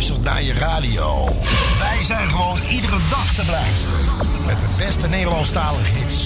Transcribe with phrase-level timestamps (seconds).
[0.00, 1.28] luistert naar je radio.
[1.78, 4.46] Wij zijn gewoon iedere dag te beluisteren.
[4.46, 6.24] Met de beste Nederlandstalige hits.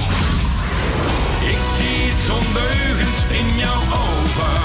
[1.41, 4.64] Ik zie het ondeugend in jouw ogen.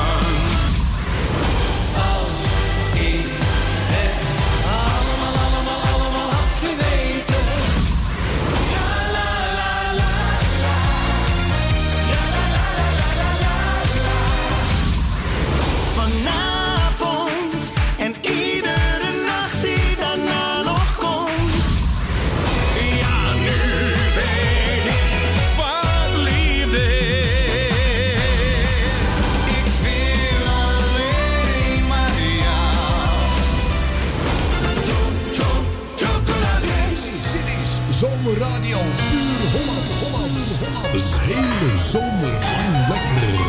[41.92, 43.40] Zomer lang lekker.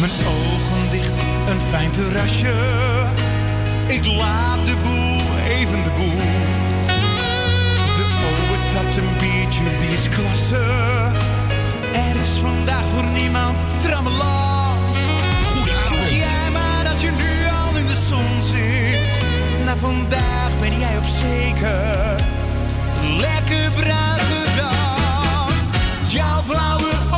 [0.00, 2.54] Mijn ogen dicht, een fijn terrasje.
[3.86, 6.22] Ik laat de boel, even de boel.
[7.96, 10.64] De oude tapt een biertje, die is klasse.
[11.92, 14.96] Er is vandaag voor niemand trammeland.
[15.88, 19.18] Zeg jij maar dat je nu al in de zon zit.
[19.64, 22.16] Na vandaag ben jij op zeker.
[23.18, 24.81] Lekker bruin gedaan.
[26.12, 27.11] Jouw blauwe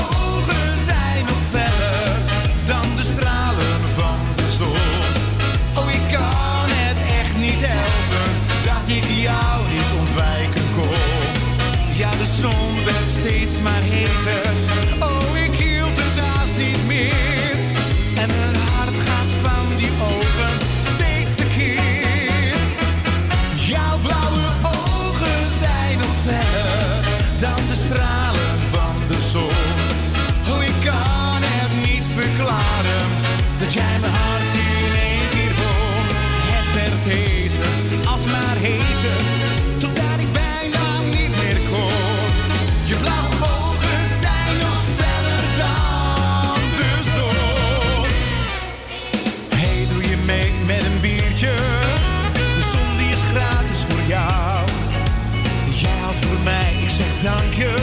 [57.24, 57.73] ik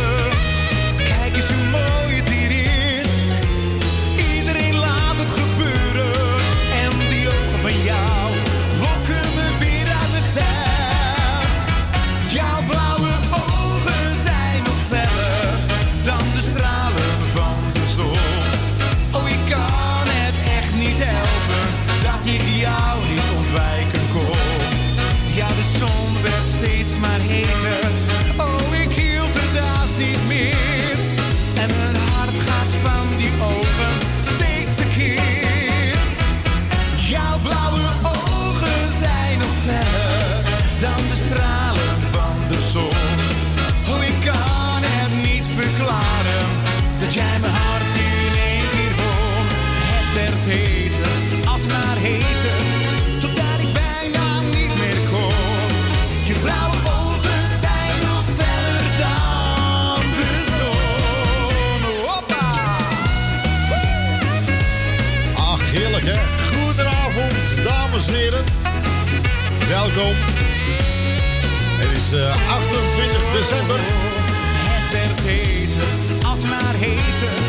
[69.96, 70.16] Welkom.
[71.82, 73.80] Het is eh, 28 december.
[73.80, 77.41] Het werd heter, als maar heter,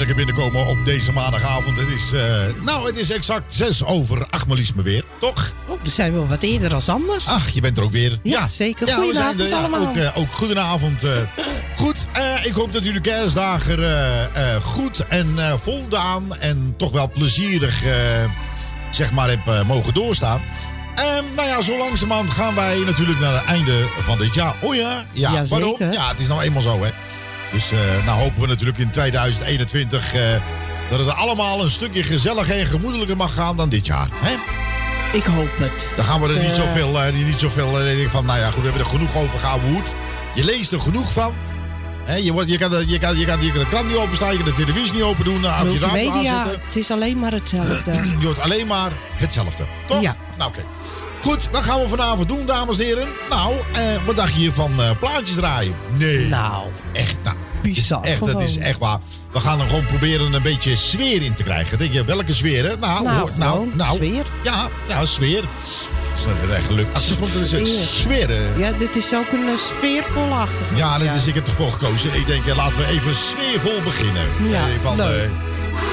[0.00, 1.78] heerlijke binnenkomen op deze maandagavond.
[1.78, 5.52] Het is, eh, nou, het is exact 6 over 8 me weer, toch?
[5.66, 7.26] Oh, dan zijn we wel wat eerder als anders.
[7.26, 8.18] Ach, je bent er ook weer.
[8.22, 8.86] Ja, zeker.
[8.86, 9.88] Ja, we Goedenavond zijn er, ja, allemaal.
[9.88, 11.02] Ook, eh, ook goedenavond.
[11.04, 11.10] eh.
[11.76, 12.06] goed,
[12.42, 13.78] ik hoop dat u de kerstdagen
[14.62, 17.82] goed en voldaan en toch wel plezierig,
[18.90, 20.40] zeg maar, heb mogen doorstaan.
[20.96, 24.54] Ehm, nou ja, zo langzamerhand gaan wij natuurlijk naar het einde van dit jaar.
[24.60, 25.04] Oh ja?
[25.12, 25.76] Ja, Ja, waarom?
[25.78, 26.90] Ja, het is nou eenmaal zo, hè.
[27.52, 30.20] Dus eh, nou hopen we natuurlijk in 2021 eh,
[30.90, 34.08] dat het allemaal een stukje gezelliger en gemoedelijker mag gaan dan dit jaar.
[34.14, 34.34] Hè?
[35.18, 35.86] Ik hoop het.
[35.96, 36.54] Dan gaan we er niet Eh.
[36.56, 39.82] zoveel, eh, niet zoveel ik van, nou ja, goed, we hebben er genoeg over gehouden.
[40.34, 41.32] Je leest er genoeg van.
[42.04, 44.32] Hè, je, wordt, je, kan, je, kan, je, kan, je kan de krant niet openstaan,
[44.32, 45.40] je kan de televisie niet open doen.
[45.40, 46.60] Multimedia, aanzetten.
[46.66, 47.90] het is alleen maar hetzelfde.
[48.20, 49.64] Je hoort alleen maar hetzelfde.
[49.86, 50.00] Toch?
[50.00, 50.16] Ja.
[50.38, 50.64] Nou, oké.
[51.22, 53.08] Goed, dat gaan we vanavond doen, dames en heren.
[53.30, 55.74] Nou, eh, wat dacht je van eh, plaatjes draaien?
[55.96, 56.28] Nee.
[56.28, 56.62] Nou,
[56.92, 57.36] Echt, nou.
[57.62, 58.98] Bizar Echt, dat is echt waar.
[59.32, 61.78] We gaan er gewoon proberen een beetje sfeer in te krijgen.
[61.78, 62.64] Denk je, welke sfeer?
[62.64, 62.76] Hè?
[62.76, 63.96] Nou, Nou, hoor, nou, nou.
[63.96, 64.24] sfeer.
[64.42, 65.42] Ja, ja, sfeer.
[66.26, 66.94] Dat is echt gelukt.
[66.94, 68.30] Als vond het een Sfeer.
[68.30, 68.58] eh.
[68.58, 70.74] Ja, dit is ook een uh, sfeervolachtige.
[70.76, 72.14] Ja, dat is, ik heb ervoor gekozen.
[72.14, 74.22] Ik denk, eh, laten we even sfeervol beginnen.
[74.48, 75.24] Ja, Eh, van, leuk.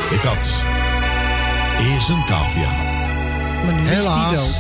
[0.10, 0.48] eh, ik had
[1.94, 2.70] eerst een cavia.
[3.66, 4.34] Maar nu is die Helaas.
[4.34, 4.56] dood.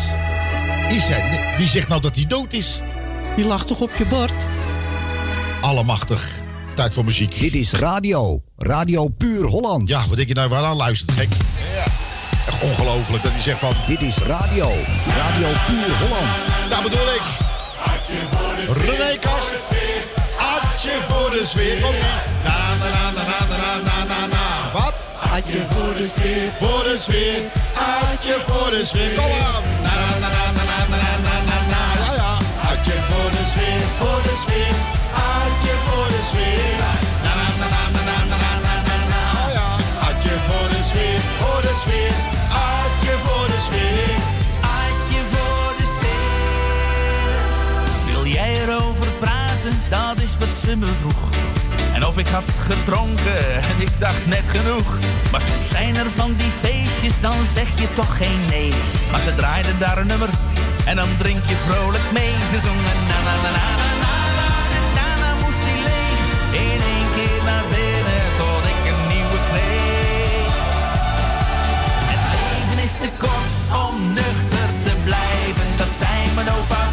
[0.89, 2.81] Is hij, nee, wie zegt nou dat hij dood is?
[3.36, 4.31] Die lag toch op je bord?
[5.62, 6.30] Allemachtig.
[6.75, 7.39] Tijd voor muziek.
[7.39, 8.42] Dit is radio.
[8.57, 9.89] Radio Puur Holland.
[9.89, 11.28] Ja, wat denk je nou waar aan luistert, gek?
[11.75, 11.84] Ja.
[12.48, 13.74] Echt ongelooflijk dat hij zegt van...
[13.88, 14.72] Dit is radio.
[15.07, 16.36] Radio Puur Holland.
[16.69, 17.22] Daar bedoel ik.
[18.86, 19.66] René Kast.
[20.38, 21.81] Adje voor de sfeer.
[21.81, 22.01] Komt ie.
[22.44, 24.72] Na na na na na na na na na.
[24.74, 25.07] Wat?
[25.31, 26.51] Adje voor de sfeer.
[26.60, 27.42] Voor de sfeer.
[27.74, 29.16] Adje voor de sfeer.
[29.16, 29.63] Kom aan.
[29.83, 30.46] Na na na
[32.88, 33.81] Adje voor de sfeer.
[34.00, 34.75] Voor de sfeer.
[35.13, 36.80] Adje voor de sfeer.
[37.25, 39.22] Na na na na na na na na na na.
[39.36, 39.69] Ja ja.
[40.07, 41.19] Adje voor de sfeer.
[41.39, 42.13] Voor de sfeer.
[42.68, 44.18] Adje voor de sfeer.
[44.80, 47.39] Adje voor de sfeer.
[48.12, 49.74] Wil jij erover praten?
[49.90, 51.22] Dat is wat ze me vroeg.
[51.94, 54.98] En of ik had gedronken en ik dacht net genoeg.
[55.31, 58.74] Maar soms zijn er van die feestjes, dan zeg je toch geen nee.
[59.12, 60.30] Maar ze draaiden daar een nummer
[60.88, 62.34] en dan drink je vrolijk mee.
[62.51, 66.19] Ze zongen na na na na na na na en daarna moest hij leeg.
[66.66, 70.56] In één keer naar binnen tot ik een nieuwe kreeg.
[72.12, 73.56] Het leven is te kort
[73.86, 75.68] om nuchter te blijven.
[75.81, 76.87] Dat zei mijn opa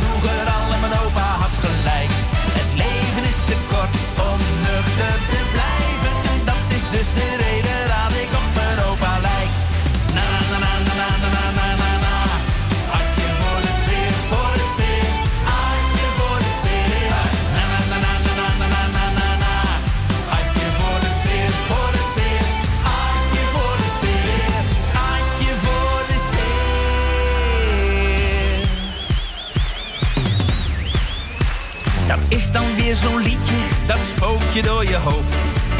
[32.34, 35.36] is dan weer zo'n liedje, dat spookt je door je hoofd.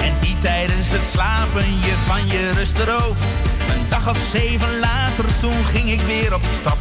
[0.07, 3.27] En die tijdens het slapen je van je rust erooft.
[3.73, 6.79] Een dag of zeven later, toen ging ik weer op stap.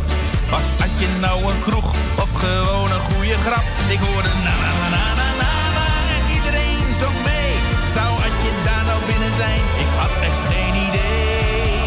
[0.49, 0.65] Was
[0.99, 1.89] je nou een kroeg
[2.23, 3.65] of gewoon een goede grap?
[3.95, 5.87] Ik hoorde na na na na na na
[6.17, 7.53] en iedereen zong mee.
[7.95, 8.09] Zou
[8.45, 9.63] je daar nou binnen zijn?
[9.83, 11.81] Ik had echt geen idee.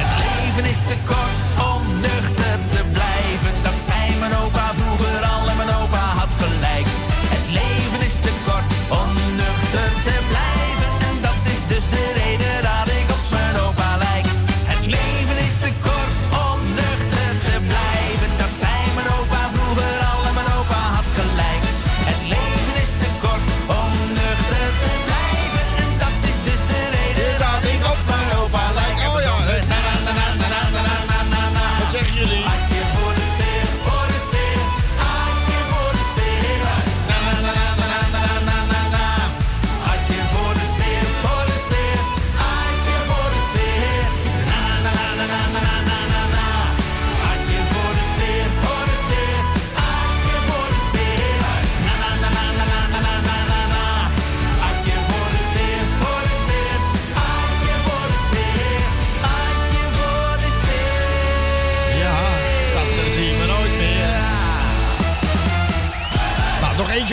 [0.00, 1.29] Het leven is te kort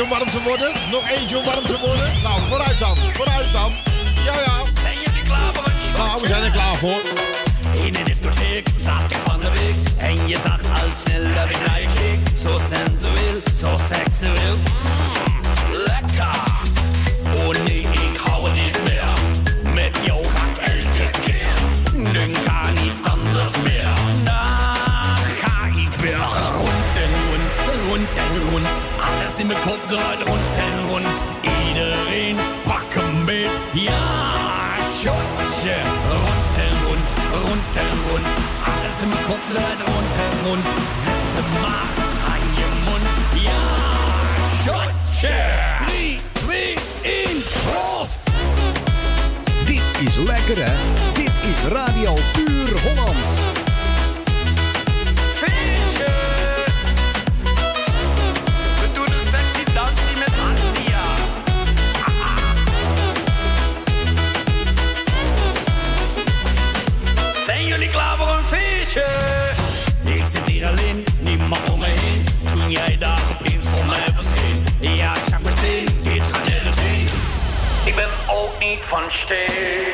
[0.07, 0.71] om warm te worden.
[0.91, 2.09] Nog eentje om warm te worden.
[2.23, 2.97] Nou, vooruit dan.
[3.13, 3.71] Vooruit dan.
[4.25, 4.57] Ja, ja.
[4.81, 7.01] Zijn jullie klaar voor Nou, we zijn er klaar voor.
[7.85, 11.67] In de discotheek zag ik van de week En je zag al snel dat ik
[11.67, 14.55] naar je keek Zo sensueel, zo seksueel
[29.67, 31.17] komt nooit rond en rond.
[31.67, 33.49] Iedereen pak een beet.
[33.73, 34.05] Ja,
[34.99, 35.77] shotje.
[36.09, 37.07] rund den rond,
[37.43, 38.25] rund den rond.
[38.69, 40.65] Alles im Kopf leidt rund en rund.
[41.61, 41.97] Macht
[42.33, 43.15] an je Mund.
[43.47, 43.63] Ja,
[44.63, 45.35] shotje.
[45.85, 47.43] drei, twee, één.
[47.65, 48.23] Proost.
[49.65, 50.75] Dit is lekker, hè?
[51.13, 52.13] Dit is Radio
[78.87, 79.93] niet van steen.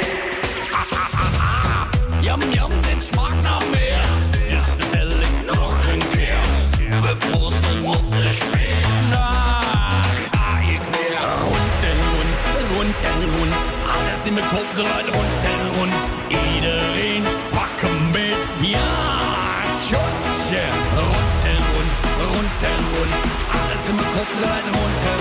[2.22, 4.04] Jam, jam, dit smaakt naar meer.
[4.48, 6.42] Dus bestel ik nog een keer.
[7.02, 9.10] We proosten op de sfeer.
[9.10, 11.24] Daar ga ik weer.
[11.44, 12.34] Rond en rond,
[12.74, 13.54] rond en rond.
[13.96, 16.04] Alles in mijn kop draait rond en rond.
[16.28, 18.36] Iedereen pak hem mee.
[18.76, 18.92] Ja,
[19.88, 20.64] shotje.
[20.96, 21.94] Rond en rond,
[22.32, 23.14] rond en rond.
[23.58, 25.20] Alles in mijn kop draait rond en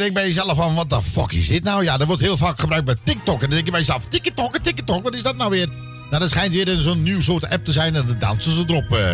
[0.00, 1.84] denk bij jezelf van, wat de fuck is dit nou?
[1.84, 3.34] Ja, dat wordt heel vaak gebruikt bij TikTok.
[3.34, 5.68] En dan denk je bij jezelf, TikTok, TikTok, wat is dat nou weer?
[6.10, 8.92] Nou, dat schijnt weer zo'n nieuw soort app te zijn en dan dansen ze erop.
[8.92, 9.10] eh.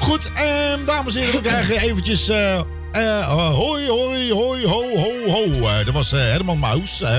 [0.00, 2.28] Goed, ehm, dames en heren, we krijgen eventjes...
[2.28, 2.58] eh,
[2.92, 5.84] eh, hoi, hoi, hoi, ho, ho, ho.
[5.84, 7.02] Dat was Herman Maus.
[7.02, 7.18] Eh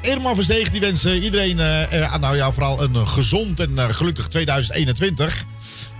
[0.00, 5.44] Irma Versteeg die wensen iedereen, eh, nou ja, vooral een gezond en gelukkig 2021.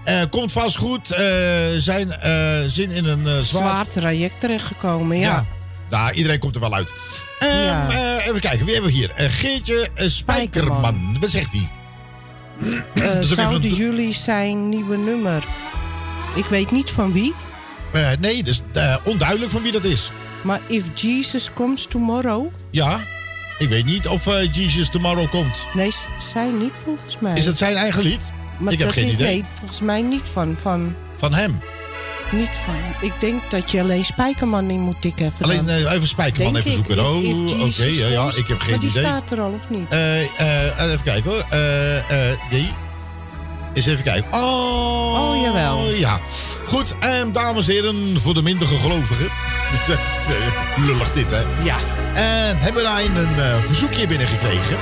[0.04, 1.06] Eh, komt vast goed.
[1.76, 2.14] zijn
[2.70, 3.44] zin in een zwaar...
[3.44, 5.28] Zwaar traject terechtgekomen, ja.
[5.28, 5.46] Ja.
[5.92, 6.94] Nou, iedereen komt er wel uit.
[7.38, 7.90] Ehm, Ja.
[7.90, 9.10] eh, even kijken, wie hebben we hier?
[9.10, 10.76] Eh, Geertje eh, Spijkerman.
[10.76, 11.16] Spijkerman.
[11.20, 11.68] Wat zegt hij?
[13.24, 15.44] Zouden een- jullie zijn nieuwe nummer?
[16.34, 17.34] Ik weet niet van wie,
[18.20, 18.60] nee, dus
[19.04, 20.10] onduidelijk van wie dat is.
[20.42, 22.46] maar If Jesus Comes Tomorrow...
[22.70, 23.00] Ja,
[23.58, 25.66] ik weet niet of Jesus Tomorrow komt.
[25.74, 25.90] Nee,
[26.32, 27.36] zij niet volgens mij.
[27.36, 28.32] Is dat zijn eigen lied?
[28.58, 29.26] Maar ik heb geen idee.
[29.26, 31.60] Nee, volgens mij niet van, van, Van hem.
[32.32, 32.74] Niet van.
[33.08, 35.26] Ik denk dat je alleen Spijkerman in moet tikken.
[35.26, 37.06] Even Alleen eh, even Spijkerman Denk even ik, zoeken.
[37.06, 37.84] Oh, oké.
[37.84, 39.02] Ja, ja, ik heb geen maar die idee.
[39.02, 39.88] staat er al, of niet?
[39.88, 41.44] Eh, eh, even kijken hoor.
[41.50, 42.70] Eh, eh, die.
[43.74, 44.32] Eens even kijken.
[44.32, 45.88] Oh, Oh, jawel.
[45.90, 46.20] Ja.
[46.66, 49.26] Goed, en dames en heren, voor de minder gelovigen.
[49.88, 50.26] Dat is,
[50.86, 51.40] Lullig dit, hè?
[51.62, 51.76] ja.
[52.14, 54.76] En hebben wij een eh, verzoekje binnengekregen.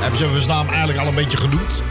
[0.00, 1.82] Hebben ze zijn naam eigenlijk al een beetje genoemd.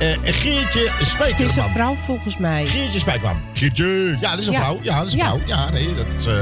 [0.00, 2.66] Eh, Geertje Het is een vrouw volgens mij.
[2.66, 3.40] Geertje Spijkerman.
[3.54, 4.16] Geertje.
[4.20, 4.58] Ja, dat is een Ja.
[4.60, 4.78] vrouw.
[4.82, 5.24] Ja, dat is een Ja.
[5.24, 5.40] vrouw.
[5.46, 6.26] Ja, nee, dat is...
[6.26, 6.32] eh,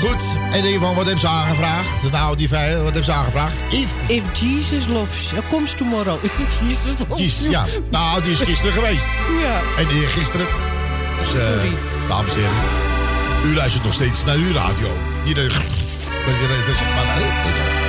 [0.00, 2.10] Goed, en in ieder geval, wat hebben ze aangevraagd?
[2.12, 3.52] Nou, die vijf, wat hebben ze aangevraagd?
[3.70, 3.90] Yves.
[4.06, 5.32] If Jesus loves...
[5.32, 6.24] Uh, comes tomorrow.
[6.24, 7.50] If Jesus loves Kies, you.
[7.50, 7.64] ja.
[7.90, 9.06] Nou, die is gisteren geweest.
[9.42, 9.60] Ja.
[9.82, 10.46] En die gisteren.
[11.18, 11.72] Dus, eh, Sorry.
[12.08, 13.50] dames en heren.
[13.52, 14.96] U luistert nog steeds naar uw radio.
[15.24, 15.48] Iedereen.
[15.48, 17.81] dat je even zeg maar.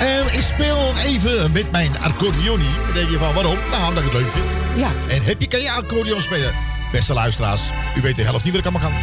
[0.00, 2.74] En ik speel even met mijn accordeonie.
[2.84, 3.56] Dan denk je van waarom?
[3.70, 4.44] Nou, omdat ik het leuk vind.
[4.76, 4.90] Ja.
[5.08, 6.52] En heb je, kan je accordeon spelen?
[6.92, 7.62] Beste luisteraars,
[7.96, 9.00] u weet de helft niet wat ik allemaal kan.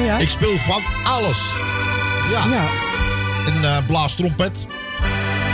[0.00, 0.18] Oh ja?
[0.18, 1.38] Ik speel van alles.
[2.30, 2.44] Ja.
[2.46, 2.64] Ja.
[3.46, 4.66] Een eh blaastrompet.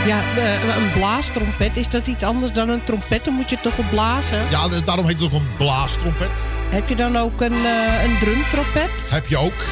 [0.06, 3.24] Ja, eh, een blaastrompet, is dat iets anders dan een trompet?
[3.24, 4.38] Dan moet je toch op blazen?
[4.50, 6.44] Ja, daarom heet het ook een blaastrompet.
[6.68, 8.90] Heb je dan ook een, eh, een drumtrompet?
[9.08, 9.64] Heb je ook.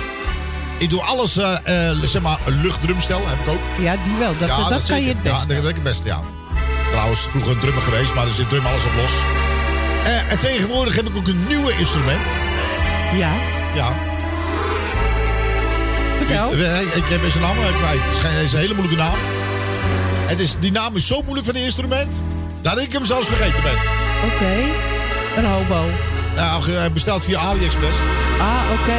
[0.78, 3.60] Ik doe alles, eh, eh, zeg maar, een luchtdrumstel heb ik ook.
[3.84, 4.32] Ja, die wel.
[4.38, 5.48] Dat, dat, kan je het beste.
[5.48, 6.20] Ja, dat, dat ik het beste, ja.
[6.90, 9.10] Trouwens, vroeger een drummer geweest, maar er zit drum alles op los.
[10.04, 12.26] Eh, en tegenwoordig heb ik ook een nieuwe instrument.
[13.14, 13.30] Ja,
[13.74, 13.88] Ja.
[16.18, 16.52] vertel.
[16.52, 18.00] Ik, ik heb zijn naam kwijt.
[18.02, 19.18] Het is geen- het is een hele moeilijke naam.
[20.26, 22.22] Het is, die naam is zo moeilijk van het instrument,
[22.62, 23.76] dat ik hem zelfs vergeten ben.
[24.24, 24.54] Oké.
[25.36, 25.84] Een hobo.
[26.36, 27.96] Nou, besteld via AliExpress.
[28.38, 28.98] Ah, oké.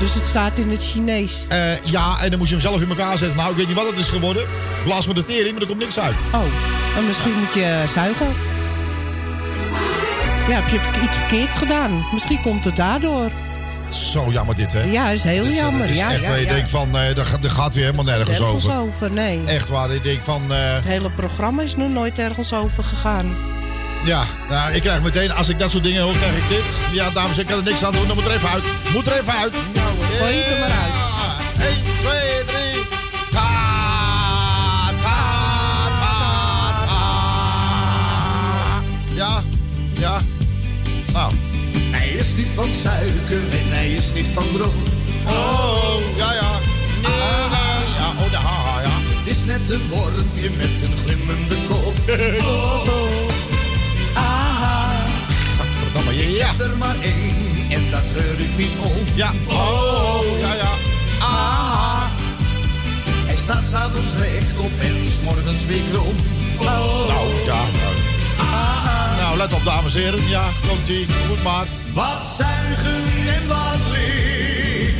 [0.00, 1.32] Dus het staat in het Chinees.
[1.48, 3.36] Eh, ja, en dan moest je hem zelf in elkaar zetten.
[3.36, 4.42] Nou, ik weet niet wat het is geworden.
[4.84, 6.14] Blaas me de tering, maar er komt niks uit.
[6.34, 6.40] Oh,
[6.96, 8.26] en misschien moet je zuigen.
[10.48, 12.04] Ja, heb je iets verkeerds gedaan?
[12.12, 13.30] Misschien komt het daardoor.
[13.90, 14.82] Zo jammer dit, hè?
[14.82, 15.90] Ja, is heel is- jammer.
[15.90, 16.52] is ja, echt ja, waar je ja.
[16.52, 18.78] denkt van, eh dat, gaat- weer helemaal nergens Nergens over.
[18.80, 19.40] over, nee.
[19.44, 23.26] Echt waar, ik denk van, eh, Het hele programma is nog nooit ergens over gegaan.
[24.04, 26.78] Ja, nou, ik krijg meteen, als ik dat soort dingen hoor, krijg ik dit.
[26.92, 28.64] Ja, dames, ik kan er niks aan doen, dan moet er even uit.
[28.92, 29.52] Moet er even uit.
[29.74, 29.88] Nou,
[30.18, 31.60] gooi het er maar uit.
[31.60, 32.84] 1, 2, 3.
[33.30, 33.48] Ta,
[35.02, 35.18] ta,
[36.00, 37.02] ta, ta.
[39.14, 39.42] Ja,
[39.98, 40.20] ja.
[41.12, 41.32] Nou,
[41.90, 44.74] Hij is niet van suiker en hij is niet van brood.
[45.26, 46.50] oh, ja, ja.
[47.02, 47.12] Ah,
[47.96, 48.40] ja, oh, ja,
[48.82, 48.90] ja.
[49.18, 51.94] Het is net een wormpje met een glimmende kop.
[56.16, 56.50] Gadverdamme, ja.
[56.50, 59.04] Ik heb er maar één en dat treur ik niet om.
[59.14, 60.70] Ja, oh, ja, ja.
[61.18, 62.02] Ah,
[63.26, 66.14] Hij staat s'avonds rechtop en s morgens weer krom.
[66.60, 67.08] nou,
[67.46, 67.54] ja.
[67.56, 69.16] Nou.
[69.16, 70.28] nou, let op, dames en heren.
[70.28, 71.06] Ja, komt-ie.
[71.28, 71.66] Goed maar.
[71.92, 73.02] Wat zuigen
[73.34, 73.78] en wat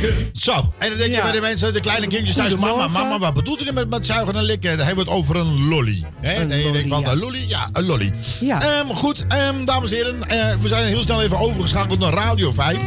[0.01, 0.29] likken.
[0.33, 1.21] Zo, en dan denk je Ja.
[1.23, 2.55] bij de mensen, de kleine kindjes thuis...
[2.55, 4.77] Mama, mama, wat bedoelt u nou met, met zuigen en likken?
[4.77, 6.03] Dan hebben we het over een lolly.
[6.19, 6.41] Hè?
[6.41, 7.13] Een nee, je denkt van, lolly, ja.
[7.17, 7.45] een lolly?
[7.47, 8.13] Ja, een lolly.
[8.39, 8.61] Ja.
[8.61, 10.29] Ehm, goed, ehm, dames en heren.
[10.29, 12.77] eh, we zijn heel snel even overgeschakeld naar Radio 5.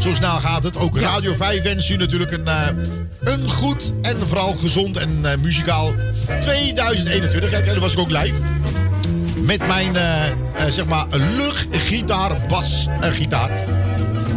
[0.00, 0.76] Zo snel gaat het.
[0.78, 2.66] Ook Radio 5 wens u natuurlijk een, eh,
[3.20, 5.92] een goed en vooral gezond en eh, muzikaal
[6.40, 7.50] 2021.
[7.50, 8.34] Kijk, daar was ik ook live.
[9.36, 10.32] Met mijn, eh, eh,
[10.70, 13.50] zeg maar, luchtgitaar, basgitaar.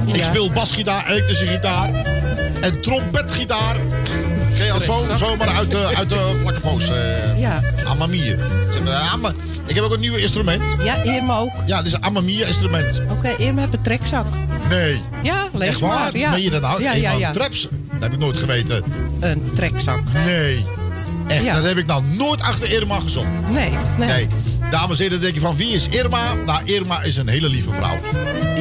[0.07, 0.23] Ik Ja.
[0.23, 1.89] speel basgitaar, elektrische gitaar
[2.63, 3.75] en trompetgitaar.
[4.55, 6.89] Je dat zo, zomaar uit de, uit de vlakke poos.
[6.89, 7.61] eh Ja.
[7.87, 8.39] Amamier.
[8.71, 9.33] Zeg maar, ama-
[9.65, 10.63] Ik heb ook een nieuw instrument.
[10.83, 11.51] Ja, Irma ook.
[11.65, 13.01] Ja, dit is een Amamier instrument.
[13.11, 14.25] Oké, Irma heeft een trekzak.
[14.69, 15.01] Nee.
[15.23, 15.89] Ja, lees Echt waar?
[15.89, 16.17] maar.
[16.17, 16.29] Ja.
[16.29, 16.83] Meen je dat nou?
[16.83, 17.31] Ja, Een ja, ja.
[17.31, 17.67] Traps?
[17.91, 18.83] Dat heb ik nooit geweten.
[19.19, 19.99] Een trekzak.
[20.25, 20.65] Nee.
[21.27, 21.53] Echt, Ja.
[21.55, 23.27] dat heb ik nou nooit achter Irma gezocht.
[23.51, 24.07] Nee, nee.
[24.07, 24.27] Nee.
[24.73, 26.33] Dames en heren, denk je van wie is Irma?
[26.45, 27.97] Nou, Irma is een hele lieve vrouw.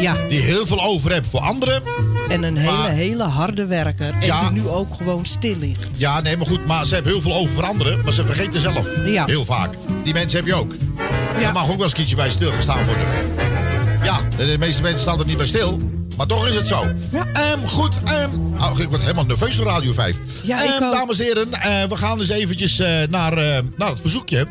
[0.00, 1.82] Ja, Die heel veel over heeft voor anderen.
[2.28, 4.14] en een hele, Maar- hele harde werker.
[4.20, 4.48] En Ja.
[4.50, 5.86] die nu ook gewoon stil ligt.
[5.96, 8.60] Ja, nee, maar goed, maar ze hebben heel veel over voor anderen, maar ze vergeten
[8.60, 8.88] zelf.
[9.04, 9.24] Ja.
[9.26, 9.74] Heel vaak.
[10.04, 10.74] Die mensen heb je ook.
[11.40, 11.46] Ja.
[11.46, 13.04] Er mag ook wel eens een keertje bij stilgestaan worden.
[14.02, 15.80] Ja, de meeste mensen staan er niet bij stil.
[16.16, 16.86] Maar toch is het zo.
[17.12, 17.26] Ja.
[17.32, 20.16] Ehm, goed, ehm, oh, ik word helemaal nerveus voor Radio 5.
[20.42, 20.92] Ja, ik Ehm, ook.
[20.92, 24.46] dames en heren, eh, we gaan dus eventjes eh, naar, eh, naar het verzoekje.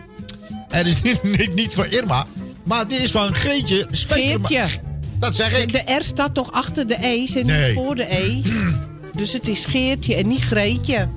[0.71, 1.23] En is niet,
[1.55, 2.25] niet, van Irma,
[2.63, 4.47] maar dit is van Greetje Spekerma.
[4.47, 4.79] Geertje.
[5.19, 5.71] Dat zeg ik.
[5.71, 7.65] De R staat toch achter de E's en Nee.
[7.65, 8.41] niet voor de E.
[9.15, 11.07] Dus het is Geertje en niet Greetje.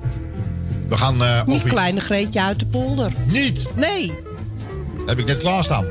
[0.89, 1.23] We gaan...
[1.23, 3.11] eh, Niet over- kleine Greetje uit de polder.
[3.25, 3.65] Niet.
[3.75, 4.07] Nee,
[4.97, 5.85] Dat heb ik net klaarstaan.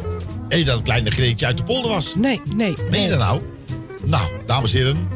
[0.49, 2.15] Hé, dat het kleine Greetje uit de polder was.
[2.15, 2.75] nee, nee.
[2.77, 3.09] Meen je nee.
[3.09, 3.41] dat nou?
[4.05, 5.09] Nou, dames en heren,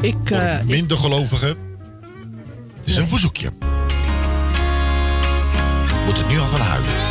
[0.00, 1.48] Ik, eh, ik- minder gelovigen.
[2.80, 3.50] Het is een verzoekje.
[6.06, 7.09] Moet het nu al van huilen?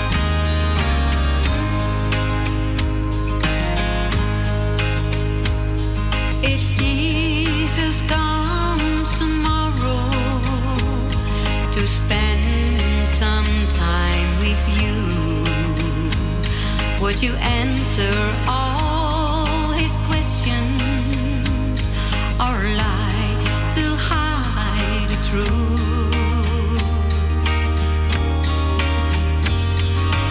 [17.10, 18.14] Would you answer
[18.48, 21.90] all his questions
[22.38, 23.34] or lie
[23.74, 25.50] to hide the truth?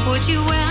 [0.09, 0.68] Would you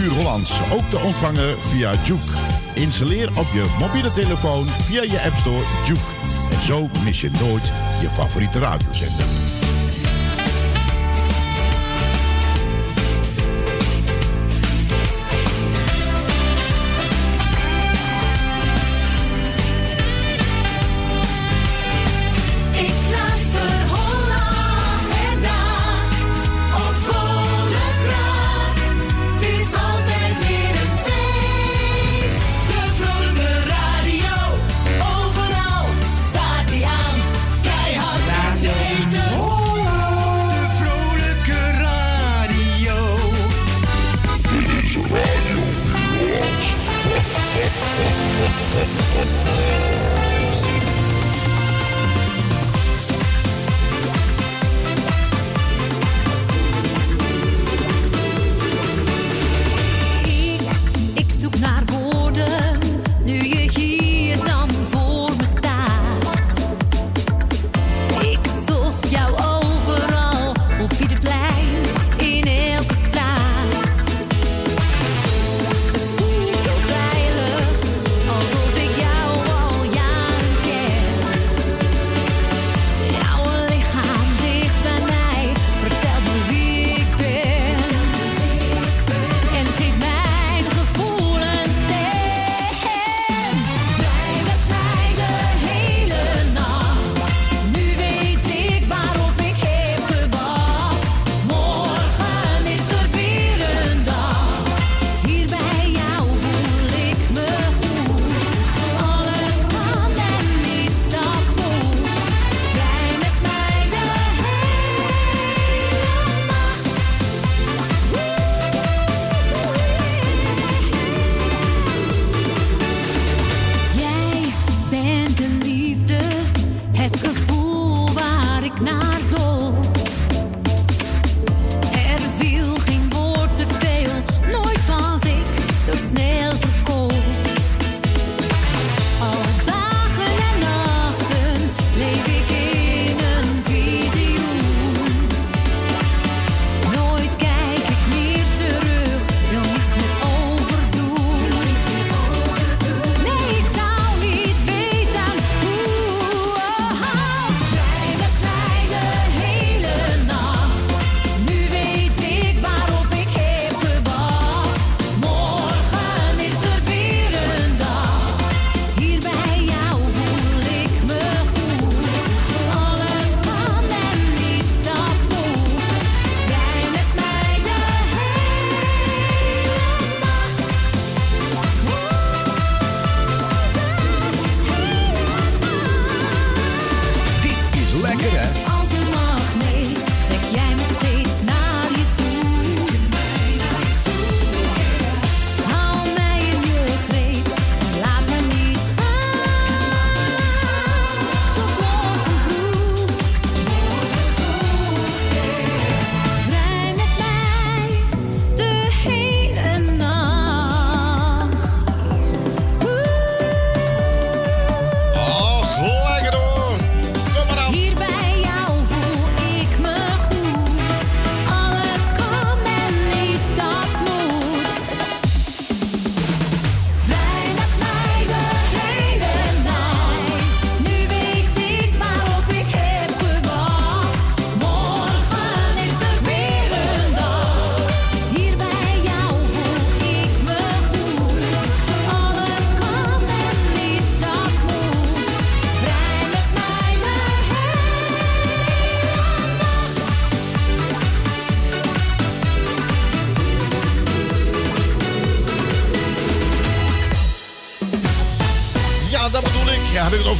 [0.00, 0.52] Puur Hollands.
[0.72, 2.36] Ook te ontvangen via Juke.
[2.74, 6.00] Installeer op je mobiele telefoon via je App Store Juke.
[6.50, 9.39] En zo mis je nooit je favoriete radiozender.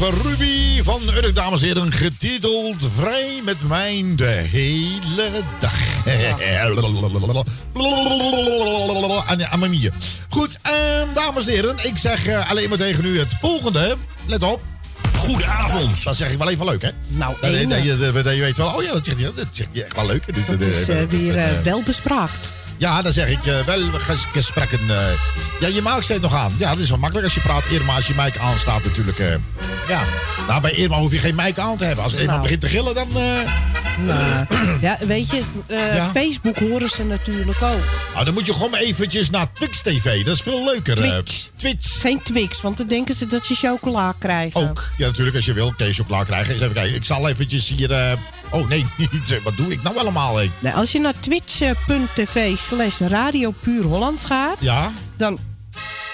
[0.01, 1.93] Goedemorgen, Ruby van Urk, dames en heren.
[1.93, 6.05] Getiteld Vrij met mijn de hele dag.
[6.05, 6.37] Ja.
[10.29, 10.73] Goed, eh,
[11.15, 13.97] dames en heren, ik zeg eh, alleen maar tegen u het volgende.
[14.27, 14.63] Let op.
[15.17, 16.05] Goedenavond.
[16.05, 16.91] Dat zeg ik wel even leuk, hè?
[17.07, 20.07] Nou, dat, eh, je weet wel, oh ja, dat zeg je, dat zeg je wel
[20.07, 20.27] leuk.
[20.27, 22.49] dat is eh, weer weer welbespraakt.
[22.81, 23.81] Ja, dan zeg ik uh, wel
[24.33, 24.79] gesprekken.
[24.89, 24.97] Eh.
[25.61, 26.53] Ja, je maakt steeds nog aan.
[26.59, 27.65] Ja, dat is wel makkelijk als je praat.
[27.65, 29.19] Irma, als je mic aanstaat natuurlijk.
[29.19, 29.35] Eh.
[29.89, 30.03] Ja.
[30.47, 32.05] Nou, bij Irma hoef je geen mic aan te hebben.
[32.05, 32.43] Als iemand nou.
[32.43, 33.09] begint te gillen, dan...
[33.99, 34.47] Nou,
[34.81, 36.11] ja, weet je, eh, Ja?
[36.15, 37.79] Facebook horen ze natuurlijk ook.
[38.13, 40.25] Nou, dan moet je gewoon eventjes naar Twix TV.
[40.25, 41.03] Dat is veel leuker.
[41.03, 41.09] eh.
[41.11, 41.47] Twitch.
[41.57, 42.01] Twitch.
[42.01, 44.61] Geen Twix, want dan denken ze dat ze chocola krijgen.
[44.61, 44.91] Ook.
[44.97, 45.73] Ja, natuurlijk, als je wil.
[45.77, 46.53] Kun je chocola krijgen.
[46.53, 46.95] Eens even kijken.
[46.95, 47.93] Ik zal eventjes hier...
[47.93, 48.13] eh,
[48.53, 48.87] Oh, nee.
[49.45, 50.51] Wat doe ik nou allemaal, hé?
[50.59, 54.93] Nee, als je naar twitch.tv slash Radio Puur Hollands gaat, Ja?
[55.17, 55.39] dan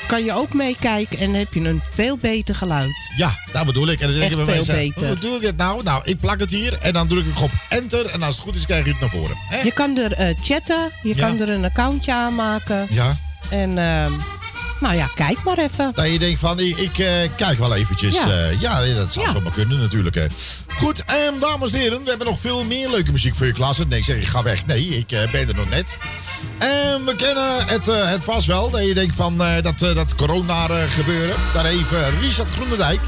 [0.07, 2.91] kan je ook meekijken en heb je een veel beter geluid.
[3.17, 4.01] Ja, dat bedoel ik.
[4.01, 5.07] En dan denken Echt we veel mensen, beter.
[5.07, 5.83] Hoe doe ik het nou?
[5.83, 8.07] Nou, ik plak het hier en dan druk ik op enter.
[8.07, 9.37] En als het goed is, krijg je het naar voren.
[9.65, 11.27] Je kan er eh, chatten, je Ja.
[11.27, 12.87] kan er een accountje aanmaken.
[12.91, 13.17] Ja.
[13.51, 14.13] En ehm,
[14.81, 15.93] nou ja, kijk maar even.
[15.95, 18.15] Dat je denkt van, ik, ik eh, kijk wel eventjes.
[18.15, 18.27] Ja.
[18.61, 19.33] Ja, ja dat zou Ja.
[19.33, 20.15] zomaar kunnen natuurlijk.
[20.15, 20.27] Hè.
[20.79, 23.79] Goed, ehm, dames en heren, we hebben nog veel meer leuke muziek voor je klas.
[23.89, 24.67] Nee, ik zeg, ik ga weg.
[24.67, 25.97] Nee, ik eh, ben er nog net.
[26.59, 28.71] En we kennen het, eh, het vast wel.
[28.71, 31.37] Dat je denkt van eh, dat, eh, dat corona eh, gebeuren.
[31.55, 31.75] Daar eh,
[32.21, 33.01] Richard Groenendijk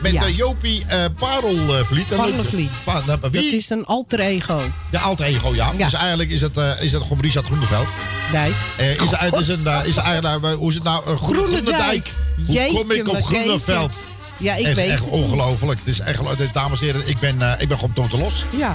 [0.00, 0.22] met Ja.
[0.24, 2.16] eh, Jopie eh Parelvliet.
[2.16, 2.70] Parelvliet.
[2.84, 4.60] Pa- nou, Dat is een alter ego.
[4.90, 5.72] De alter ego, ja.
[5.76, 5.84] Ja.
[5.84, 7.88] Dus eigenlijk is het, eh, is het gewoon Richard Groeneveld.
[8.32, 8.54] Dijk.
[8.78, 11.10] Is, het, is, een, is eigenlijk, eh, hoe is het nou?
[11.10, 12.12] Uh, Groenendijk.
[12.46, 14.02] Hoe kom ik op Groeneveld?
[14.40, 15.78] Ja, ik Het is weet echt ongelooflijk.
[15.78, 16.20] Het is echt,
[16.52, 18.44] dames en heren, ik ben, eh, ik ben gewoon totaal los.
[18.56, 18.74] Ja.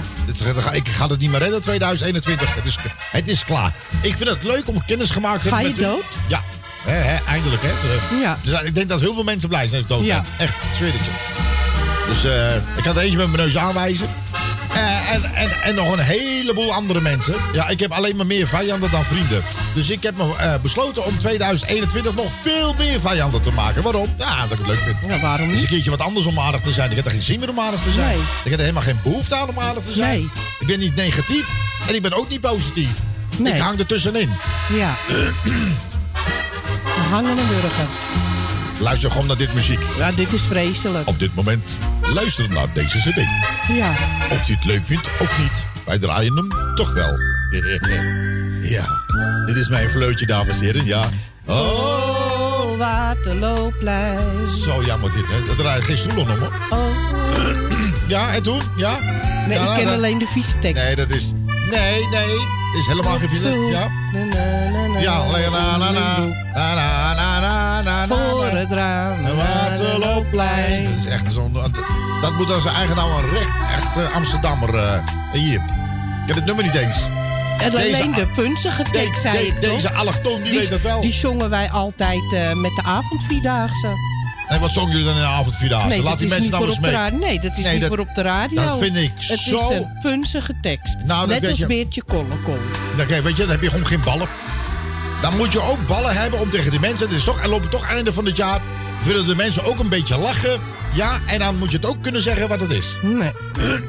[0.72, 2.54] Ik ga het niet meer redden, 2021.
[2.54, 2.76] Het is,
[3.10, 3.72] het is klaar.
[4.02, 5.94] Ik vind het leuk om kennis gemaakt te Ga hebben je met u.
[5.94, 6.04] dood?
[6.28, 6.42] Ja,
[7.26, 7.62] eindelijk.
[7.62, 7.72] Hè.
[8.20, 8.38] Ja.
[8.42, 10.20] Dus, ik denk dat heel veel mensen blij zijn dat ik dood Ja.
[10.20, 10.46] ben.
[10.46, 10.98] Echt, zweer je.
[12.08, 14.08] Dus eh, ik had eentje met mijn neus aanwijzen.
[14.74, 17.34] Eh, en, en, en nog een heleboel andere mensen.
[17.52, 19.42] Ja, ik heb alleen maar meer vijanden dan vrienden.
[19.74, 23.82] Dus ik heb me eh, besloten om 2021 nog veel meer vijanden te maken.
[23.82, 24.14] Waarom?
[24.18, 24.96] Ja, dat ik het leuk vind.
[25.08, 25.68] Ja, waarom Het is een niet?
[25.68, 26.90] keertje wat anders om aardig te zijn.
[26.90, 28.08] Ik heb er geen zin meer om aardig te zijn.
[28.08, 28.18] Nee.
[28.18, 30.08] Ik heb er helemaal geen behoefte aan om aardig te zijn.
[30.18, 30.28] Nee.
[30.60, 31.46] Ik ben niet negatief
[31.88, 32.90] en ik ben ook niet positief.
[33.38, 33.52] Nee.
[33.52, 34.30] Ik hang er tussenin.
[34.72, 34.94] Ja.
[37.14, 37.86] We hangen en burger.
[38.80, 39.80] Luister gewoon naar dit muziek.
[39.96, 41.08] Ja, dit is vreselijk.
[41.08, 41.76] Op dit moment
[42.14, 43.16] luister naar deze cd.
[43.76, 43.90] Ja.
[44.30, 45.66] Of je het leuk vindt of niet.
[45.86, 47.12] Wij draaien hem toch wel.
[48.76, 48.86] ja,
[49.46, 50.84] dit is mijn fleutje, dames en heren.
[50.84, 51.02] Ja.
[51.46, 54.46] Oh, Waterlooplein.
[54.64, 55.50] zo jammer dit, hè.
[55.50, 56.52] Er draait geen stoel om, hoor.
[56.68, 56.86] Oh.
[58.06, 58.60] Ja, en toen?
[58.76, 58.98] Ja?
[59.46, 60.82] Nee, Ja, ik ken dat- alleen de vieze tekst.
[60.84, 61.32] Nee, dat is...
[61.70, 62.36] Nee, nee.
[62.74, 63.66] Is helemaal geen.
[63.70, 63.88] Ja?
[64.12, 66.18] Na, na, na, na, Ja, na, na, na.
[66.54, 68.16] Na, na, na, na, na, na.
[68.16, 69.22] Voor het raam.
[69.22, 70.84] Waterloopplein.
[70.84, 71.52] Dat is echt zo'n...
[72.20, 74.74] Dat moet dan zijn eigen naam een recht, echt eh, Amsterdammer.
[74.74, 74.98] eh,
[75.32, 75.54] hier.
[75.54, 77.08] Ik heb het nummer niet eens.
[77.58, 79.60] En Deze- alleen de punzige tekst, zei de- ik?
[79.60, 81.00] Deze allochtoon, die, weet het wel.
[81.00, 83.88] Die zongen wij altijd eh, met de avondvierdaagse.
[84.48, 85.88] En wat zongen jullie dan in de avondvierdaagse?
[85.88, 87.00] Nee, Laat dat die is mensen niet voor eens op de mee.
[87.00, 87.18] radio.
[87.18, 88.62] Nee, dat is Nee, niet dat- voor op de radio.
[88.64, 90.96] dat vind ik Het zo- is een funzige tekst.
[91.04, 92.58] Nou, Net als je- Beertje Kollekol.
[92.96, 94.28] Dan, kijk, weet je, dan heb je gewoon geen ballen.
[95.30, 97.06] Dan moet je ook ballen hebben om tegen de mensen...
[97.06, 98.60] Het is toch, en lopen toch einde van het jaar...
[99.04, 100.60] willen de mensen ook een beetje lachen.
[100.94, 102.96] Ja, en dan moet je het ook kunnen zeggen wat het is.
[103.02, 103.32] Nee.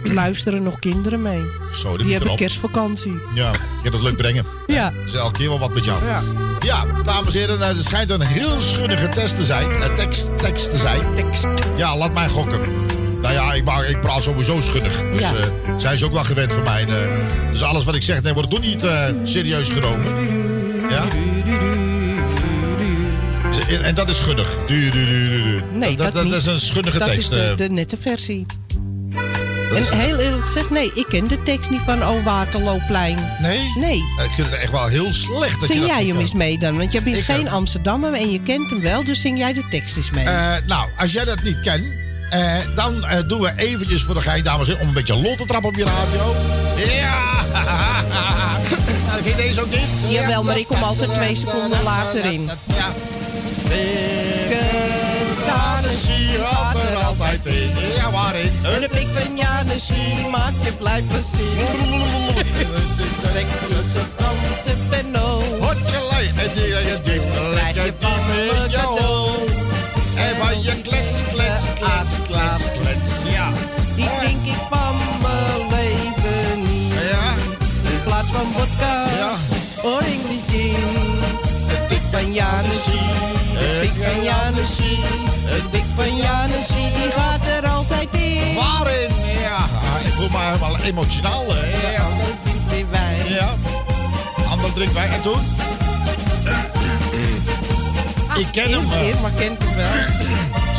[0.14, 1.42] Luisteren nog kinderen mee.
[1.74, 3.14] Zo, Die hebben kerstvakantie.
[3.34, 4.46] Ja, ik heb dat leuk brengen.
[4.66, 4.84] Ja.
[4.90, 6.06] Dat is elke keer wel wat met jou.
[6.06, 6.22] Ja.
[6.60, 9.72] Ja, dames en heren, het schijnt een heel schunnige test te zijn.
[9.72, 11.02] eh, tekst, tekst te zijn.
[11.16, 11.46] Tekst.
[11.76, 12.60] Ja, laat mij gokken.
[13.22, 15.02] Nou ja, ik, ik praat sowieso schunnig.
[15.12, 15.34] Dus Ja.
[15.36, 15.46] eh,
[15.78, 16.86] zij is ook wel gewend van mij.
[16.88, 16.96] eh.
[17.52, 20.34] dus alles wat ik zeg, nee, wordt toch niet eh, serieus genomen.
[20.90, 21.08] Ja?
[23.84, 24.22] En dat is
[24.68, 25.62] du.
[25.74, 27.22] Nee, dat, dat, is een schunnige dat tekst.
[27.32, 27.58] is de, eh.
[27.58, 28.46] de nette versie.
[29.70, 33.18] Dat is- En heel eerlijk gezegd, nee, ik ken de tekst niet van O Waterloopplein.
[33.40, 33.60] nee?
[33.80, 34.04] Nee.
[34.20, 36.32] Eh, Ik vind het echt wel heel slecht dat je Zing dat jij hem eens
[36.34, 36.78] mee dan?
[36.78, 37.54] Want je bent Ik geen ook.
[37.54, 40.26] Amsterdammer en je kent hem wel, dus zing jij de tekst eens mee.
[40.26, 41.86] Eh, nou, als jij dat niet kent,
[42.30, 45.22] eh, dan eh, doen we eventjes voor de gein, dames en heren, om een beetje
[45.22, 46.36] lol te trappen op je radio.
[46.76, 47.44] Ja!
[49.08, 49.90] nou, je deze ook niet?
[50.08, 52.50] Jawel, maar ik kom altijd twee seconden later in.
[52.66, 52.88] Ja.
[55.96, 57.72] Janusje gaat er altijd in.
[57.96, 58.52] Ja, waarin?
[58.64, 61.58] En de pik van Janusie maakt je blijven zien.
[63.22, 65.42] Trek je ze Franse penno.
[65.60, 67.94] Hotjelei, en die je diep, Krijg je
[68.70, 69.54] je hoofd.
[70.16, 73.34] En van je klets, klets, klets, klets, klets.
[73.34, 73.45] Ja.
[82.22, 83.00] Van Janusie,
[83.54, 85.00] het dik van Janusie.
[85.46, 88.54] Het dik van Janusie, die gaat er altijd in.
[88.56, 89.10] Waarin?
[89.42, 89.58] Ja,
[90.06, 91.46] ik voel me helemaal emotionaal.
[91.48, 91.92] hè.
[91.92, 92.04] Ja.
[92.04, 93.30] Ander drinkt weer wijn.
[93.30, 93.50] Ja.
[94.50, 95.08] Ander drinkt wij.
[95.08, 95.40] En toen?
[98.36, 98.92] Ik ken hem.
[98.92, 99.88] Eén eh, maar kent hem wel.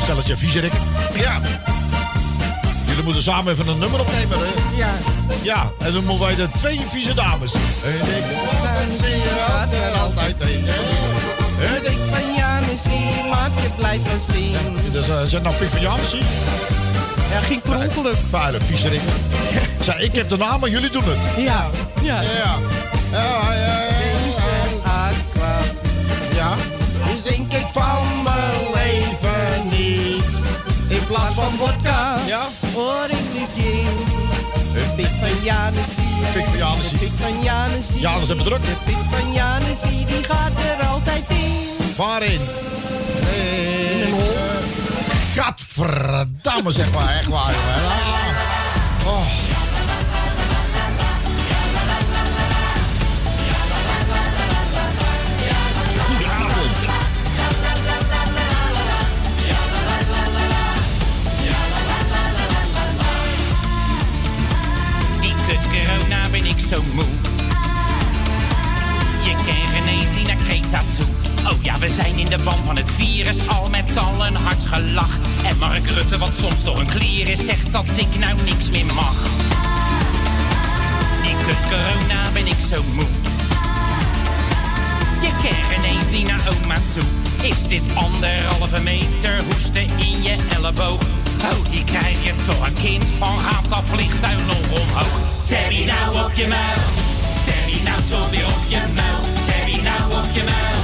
[0.03, 0.73] Stelletje viezerik.
[1.15, 1.41] Ja.
[2.87, 4.39] Jullie moeten samen even een nummer opnemen.
[4.39, 4.77] Hè?
[4.77, 4.91] Ja.
[5.43, 7.55] Ja, en dan moeten wij de twee vieze dames.
[7.55, 8.25] En ik
[9.73, 10.65] er altijd heen.
[11.61, 11.99] En ik...
[12.11, 14.93] Van Janusie maakt je blijven zien.
[14.93, 16.23] Dus uh, zet nou Pik van Jansie.
[17.31, 18.17] Ja, ging per ongeluk.
[18.31, 19.01] Vuile viezerik.
[19.85, 21.45] Zeg, ik heb de naam, maar jullie doen het.
[21.45, 21.67] Ja.
[22.03, 22.21] Ja.
[22.21, 22.55] Ja, ja.
[23.13, 23.97] Ja, ja, ja.
[26.35, 26.55] Ja.
[27.07, 30.25] Dus denk ik van mijn leven niet.
[30.89, 32.17] In plaats van vodka.
[32.27, 32.47] Ja.
[32.75, 33.16] Hoor
[35.21, 36.05] van Janusie.
[36.33, 36.99] Pik van Janusie.
[36.99, 38.01] De pik van Janusie.
[38.01, 38.63] Janus hebben druk.
[38.63, 41.95] De pik van Janusie, die gaat er altijd in.
[41.97, 42.41] Waarin?
[43.35, 44.35] In een hol.
[45.35, 47.15] Gadverdamme, zeg maar.
[47.15, 47.85] Echt waar, jongen.
[47.85, 49.07] Ah.
[49.07, 49.46] Oh.
[66.69, 67.05] Zo moe.
[69.23, 71.07] Je kan ineens niet naar Kreta toe.
[71.53, 74.65] Oh ja, we zijn in de ban van het virus, al met al een hard
[74.65, 75.19] gelach.
[75.45, 78.87] En Mark Rutte, wat soms door een klier is, zegt dat ik nou niks meer
[78.87, 79.29] mag.
[81.23, 83.07] Die kut corona ben ik zo moe.
[85.21, 87.49] Je kan ineens niet naar oma toe.
[87.49, 91.26] Is dit anderhalve meter hoesten in je elleboog?
[91.43, 93.39] Oh, die krijg je toch een kind van.
[93.39, 95.19] Gaat dat vliegtuig nog omhoog?
[95.49, 96.83] Terry nou op je muil.
[97.45, 99.21] Terry nou toch weer op je muil.
[99.47, 100.81] Terry nou op je muil.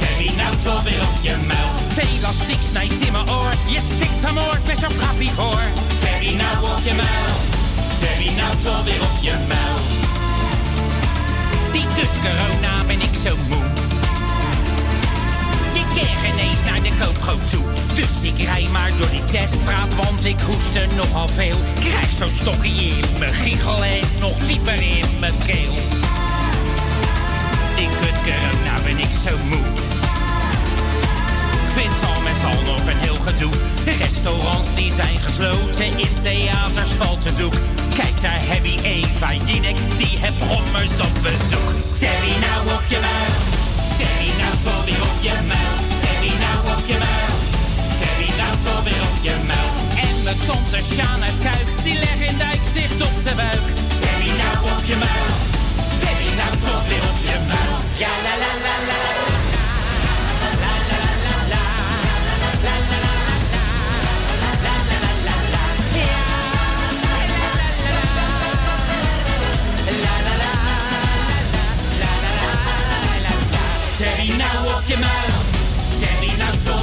[0.00, 1.80] Terry nou toch weer op je muil.
[2.20, 3.52] Elastiek snijdt in mijn oor.
[3.66, 5.62] Je stikt hem oor, ben zo'n kappie voor.
[6.00, 7.34] Terry nou op je muil.
[8.00, 9.78] Terry nou toch weer op je muil.
[11.72, 13.79] Die kut corona ben ik zo moe.
[15.94, 17.64] Kan geen naar de koopgoot toe.
[17.94, 21.56] Dus ik rij maar door die teststraat, want ik hoest er nogal veel.
[21.74, 25.74] Krijg zo'n stokje in mijn giegel en nog dieper in mijn keel.
[27.76, 29.66] Die kut corona ben ik zo moe.
[31.64, 33.52] Ik vind al met al nog een heel gedoe.
[33.98, 37.54] Restaurants die zijn gesloten, in theaters valt het doek.
[37.94, 41.98] Kijk daar heb je Eva Jinek, die heb gommers op bezoek.
[41.98, 43.59] Terry nou op je muil,
[44.00, 45.76] Terry nou toch weer op je muil.
[46.02, 47.34] Terry nou op je muil,
[48.00, 49.70] Terry nou toch weer op je muil.
[50.04, 53.66] En mijn tante Sjaan uit Kuik, die leggen in dijk zicht op de buik.
[54.02, 55.34] Terry nou op je muil,
[56.00, 57.76] Terry nou toch weer op je muil.
[58.02, 59.09] Ja la la la la.
[74.20, 75.34] Terry nou op je muil.
[75.98, 76.79] Terry nou toch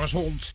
[0.00, 0.54] opgetiefd.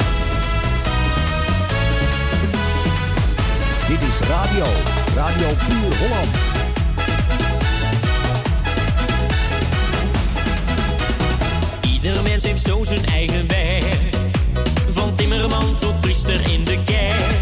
[3.91, 4.65] Dit is radio.
[5.15, 6.27] Radio Puur Holland.
[11.81, 13.83] Ieder mens heeft zo zijn eigen weg.
[14.89, 17.39] Van timmerman tot priester in de kerk.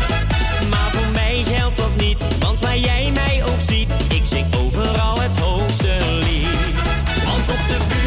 [0.69, 5.21] Maar voor mij geldt dat niet, want waar jij mij ook ziet, ik zing overal
[5.21, 6.47] het hoogste lied.
[7.25, 7.98] Want op de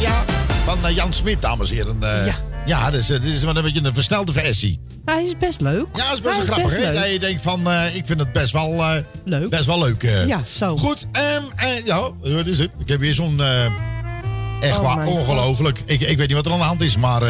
[0.00, 0.24] Ja.
[0.64, 1.96] Van eh, Jan Smit, dames en heren.
[2.00, 2.34] Eh, Ja.
[2.66, 4.80] Ja, dus, eh, dit is wel een beetje een versnelde versie.
[5.04, 5.86] Hij is best leuk.
[5.94, 7.04] Ja, dat is best Hij wel grappig, hè?
[7.04, 8.84] je denkt van, ik vind het best wel
[9.24, 9.48] Leuk.
[9.50, 10.02] Best wel leuk.
[10.26, 10.76] Ja, zo.
[10.76, 12.70] Goed, eh, ja, wat is het?
[12.78, 13.40] Ik heb weer zo'n,
[14.60, 15.82] echt Oh waar, ongelooflijk.
[15.84, 17.20] Ik, ik weet niet wat er aan de hand is, maar,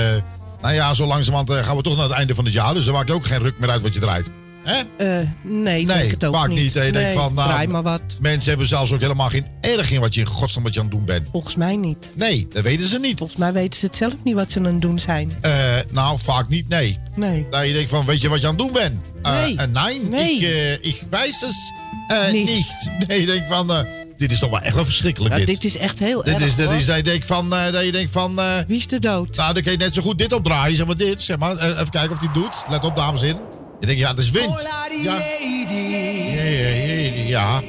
[0.61, 2.75] nou ja, zo langzamerhand gaan we toch naar het einde van het jaar.
[2.75, 4.31] Dus dan maakt ook geen ruk meer uit wat je draait.
[4.63, 4.77] Hè?
[4.97, 6.73] Eh, nee, Nee, denk het ook vaak niet.
[6.73, 8.01] van, nou, draai maar wat.
[8.21, 10.87] Mensen hebben zelfs ook helemaal geen erg in wat je in godsnaam wat je aan
[10.87, 11.29] het doen bent.
[11.33, 12.11] Volgens mij niet.
[12.15, 13.19] Nee, dat weten ze niet.
[13.19, 15.33] Volgens mij weten ze het zelf niet wat ze aan het doen zijn.
[15.41, 15.53] Eh,
[15.91, 16.97] nou, vaak niet, nee.
[17.15, 17.47] Nee.
[17.51, 19.07] Dat je denkt van, weet je wat je aan het doen bent?
[19.23, 19.67] Eh, Nee.
[19.67, 20.37] nee, Nee.
[20.39, 21.45] Ik, ik wijs
[22.09, 22.47] eh, Niet.
[22.47, 22.91] niet.
[23.09, 23.87] Nee, je denkt van,
[24.17, 25.47] dit is toch wel echt wel verschrikkelijk Ja, dit.
[25.47, 26.45] dit is echt heel Dit erg.
[26.45, 26.75] is, dit hoor.
[26.75, 28.41] is dat je denkt van, dat je denkt van...
[28.67, 29.37] Wie is de dood?
[29.37, 31.23] nou, dan kun je net zo goed dit opdraaien, zeg maar dit.
[31.23, 31.59] Zeg maar.
[31.59, 32.65] Even kijken of hij het doet.
[32.71, 33.41] Let op, dames en heren.
[33.81, 34.67] Je denkt, ja, dat is wind.
[35.03, 35.15] Ja.
[35.15, 37.63] Ja, ja, ja, ja.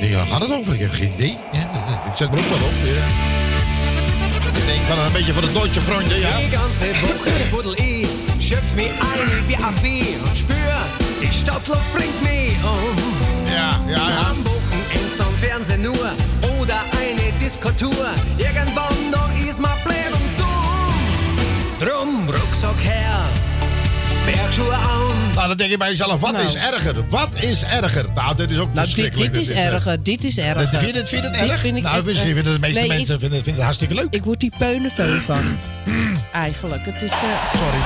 [0.00, 0.74] Ja, waar gaat het over?
[0.74, 1.36] Ik heb geen idee.
[1.52, 1.68] Ja,
[2.10, 2.72] ik zet me ook wel op.
[2.84, 3.06] Ja.
[4.58, 6.36] Ik denk van een beetje van het Deutsche Freunde, ja.
[6.36, 8.08] Die ganze Woche buddel ich,
[8.38, 10.76] schöpf mich ein wie Affe und spür,
[11.20, 12.96] die Stadtluft bringt mich um.
[13.46, 14.28] Ja, ja, ja.
[14.28, 16.08] Am Wochenende am Fernsehen nur
[16.60, 18.06] oder eine Diskotour.
[18.38, 20.13] Irgendwann ist man blöd und dumm.
[21.78, 23.20] Drum Rucksack her,
[24.24, 25.16] Bergschuhe an.
[25.34, 26.44] Nou, dan denk je bij jezelf, wat Nou.
[26.44, 26.94] is erger?
[27.08, 28.04] Wat is erger?
[28.14, 29.32] Nou, dit is ook Nou, dit, verschrikkelijk.
[29.32, 30.68] dit is eh, erger, dit is erger.
[30.68, 31.60] Vind je dit, vind je dit Dit erg?
[31.60, 34.06] vind ik- nou, misschien vinden de meeste nee, ik- mensen vinden, vinden het hartstikke leuk.
[34.10, 35.58] Ik word die peuneveul van.
[36.32, 36.84] Eigenlijk.
[36.84, 37.10] Het is...
[37.10, 37.18] eh,
[37.62, 37.80] Sorry.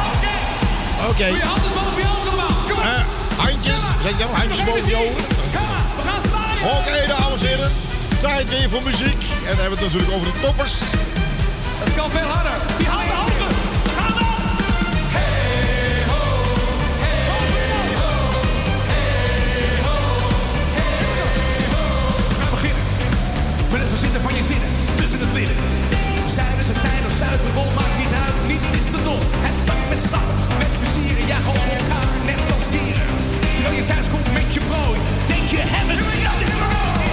[1.11, 1.25] Oké.
[1.25, 3.05] Eh,
[3.37, 3.81] handjes.
[4.03, 5.25] Zet je handjes boven je ogen.
[6.79, 7.71] Oké, dames en heren.
[8.21, 9.21] Tijd weer voor muziek.
[9.49, 10.73] En dan hebben we het natuurlijk over de toppers.
[11.85, 12.59] Het kan veel harder.
[12.79, 12.87] Die
[23.71, 25.57] met het verzinnen van je zinnen tussen het midden.
[26.37, 29.23] Zuiden ze tijn of zuiverrol, maakt niet uit, niet is te dom.
[29.47, 33.07] Het start met stappen, met plezieren, ja gewoon elkaar, net als dieren.
[33.55, 37.08] Terwijl je thuis komt met je brood, denk je hebben ze, dat is.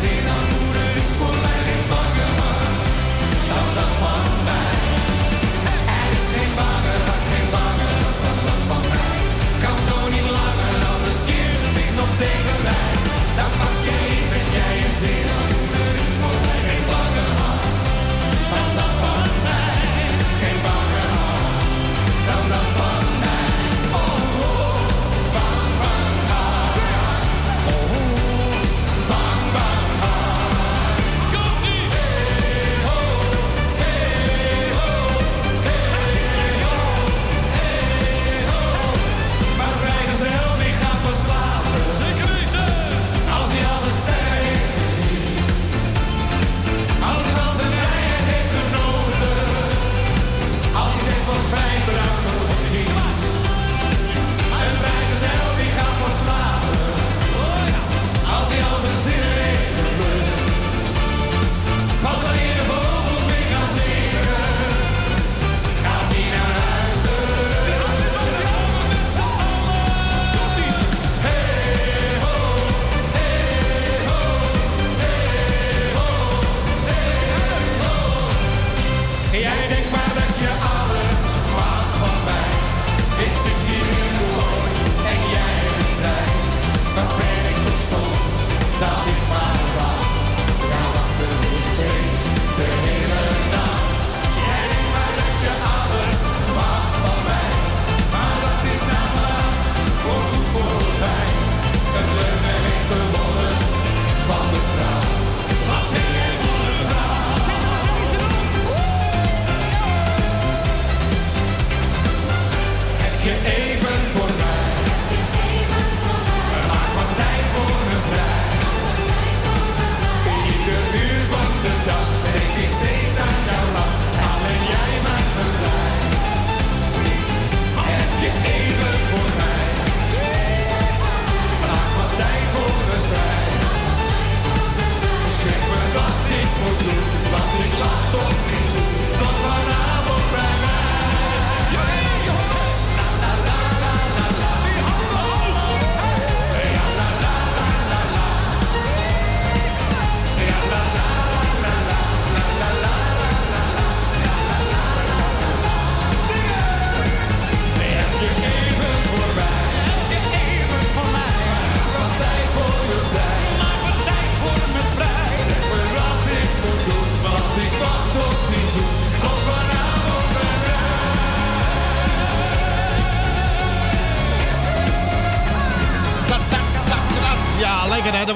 [0.00, 0.59] seen on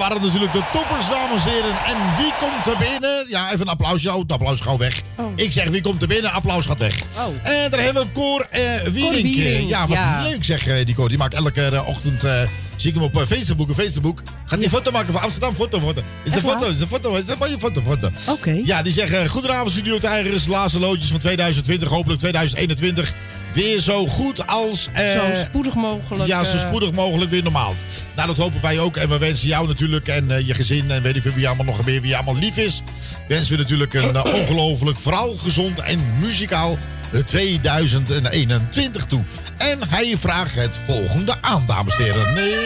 [0.09, 1.71] waren natuurlijk de toppers, dames en heren.
[1.87, 3.27] En wie komt er binnen?
[3.29, 4.13] Ja, even een applausje.
[4.13, 5.03] Oh, het applaus gaat weg.
[5.35, 6.33] Ik zeg, wie komt er binnen?
[6.33, 7.01] Applaus gaat weg.
[7.19, 7.49] Oh.
[7.49, 8.61] En daar hebben we Cor eh
[8.93, 9.23] Wierink.
[9.23, 10.23] Wierink, Ja, wat ja.
[10.23, 11.09] leuk zeg, eh, die Cor.
[11.09, 12.25] Die maakt elke eh, ochtend...
[12.25, 12.43] eh,
[12.77, 14.23] zie ik hem op eh, Facebook, op Facebook.
[14.47, 16.03] Gaat die foto maken van Amsterdam, foto, foto.
[16.23, 18.11] Is de foto, is de foto, is een mooie foto, foto.
[18.29, 18.61] Oké.
[18.65, 23.15] Ja, die zeggen, goedenavond Studio Tijgers, laatste loodjes van 2020, hopelijk 2021.
[23.55, 24.89] Weer zo goed als...
[24.93, 26.27] eh, Zo spoedig mogelijk.
[26.27, 27.75] ja, zo eh, spoedig mogelijk weer normaal.
[28.17, 28.97] Nou, dat hopen wij ook.
[28.97, 31.65] En we wensen jou natuurlijk en eh, je gezin en weet ik veel wie allemaal
[31.67, 32.83] nog meer, wie allemaal lief is.
[33.29, 36.79] Wensen we natuurlijk een eh, ongelooflijk, vooral gezond en muzikaal
[37.13, 39.25] eh, 2021 toe.
[39.57, 42.35] En hij vraagt het volgende aan, dames en heren.
[42.35, 42.57] Nee, ja.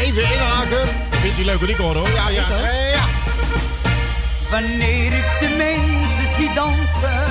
[0.00, 0.88] Even inhaken.
[1.10, 2.08] Vindt hij leuk wat ik hoor, hoor.
[2.14, 2.44] Ja, ja,
[2.92, 3.04] ja.
[4.50, 7.22] Wanneer ik de mensen zie dansen,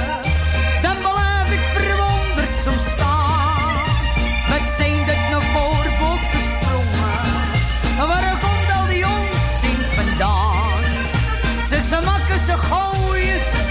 [12.43, 13.62] smakken, ze gooien, ze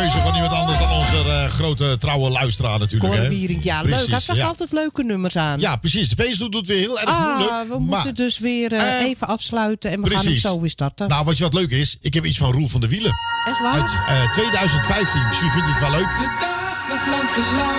[0.00, 3.14] keuze van iemand anders dan onze eh, grote trouwe luisteraar natuurlijk.
[3.14, 4.06] Cor Wierink, ja, leuk.
[4.06, 5.60] Hij zag altijd leuke nummers aan.
[5.60, 6.08] Ja, precies.
[6.08, 7.68] De feestdoet doet weer heel erg ah, moeilijk.
[7.68, 11.08] We moeten dus weer eh, eh, even afsluiten en we gaan hem zo weer starten.
[11.08, 13.12] Nou, wat je wat leuk is, ik heb iets van Roel van de Wielen.
[13.46, 13.72] Echt waar?
[14.06, 15.26] Uit 2015.
[15.26, 16.08] Misschien vindt je het wel leuk.
[16.10, 17.78] De dag was lang te lang.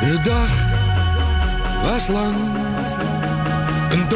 [0.00, 0.50] De dag
[1.82, 2.36] was lang.
[3.90, 4.08] Een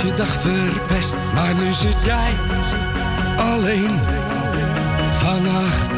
[0.00, 1.16] je dag verpest.
[1.34, 2.32] Maar nu zit jij
[3.36, 4.00] alleen
[5.12, 5.96] vannacht.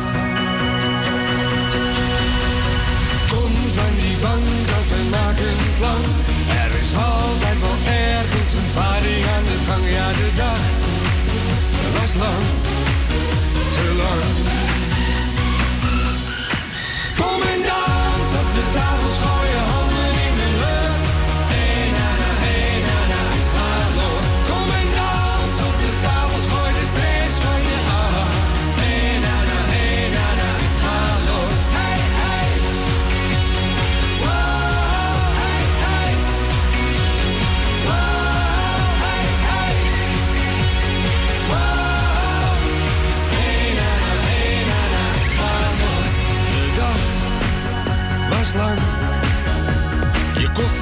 [3.28, 4.46] Kom van die bank
[4.78, 6.02] af en maak een plan.
[6.64, 9.84] Er is altijd wel ergens een party aan de gang.
[9.90, 10.60] Ja, de dag
[12.00, 12.44] was lang,
[13.74, 14.57] te lang.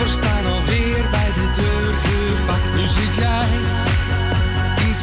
[0.06, 2.74] Koffers staan alweer bij de deur gepakt.
[2.74, 3.46] Nu zit jij
[4.86, 4.94] in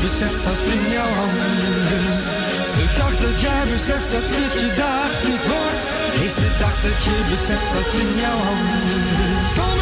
[0.00, 1.56] beseft dat in jouw handen
[2.08, 2.24] is.
[2.78, 5.82] De dag dat jij beseft dat het je dag niet wordt,
[6.26, 9.77] is de dag dat je beseft dat in jouw handen.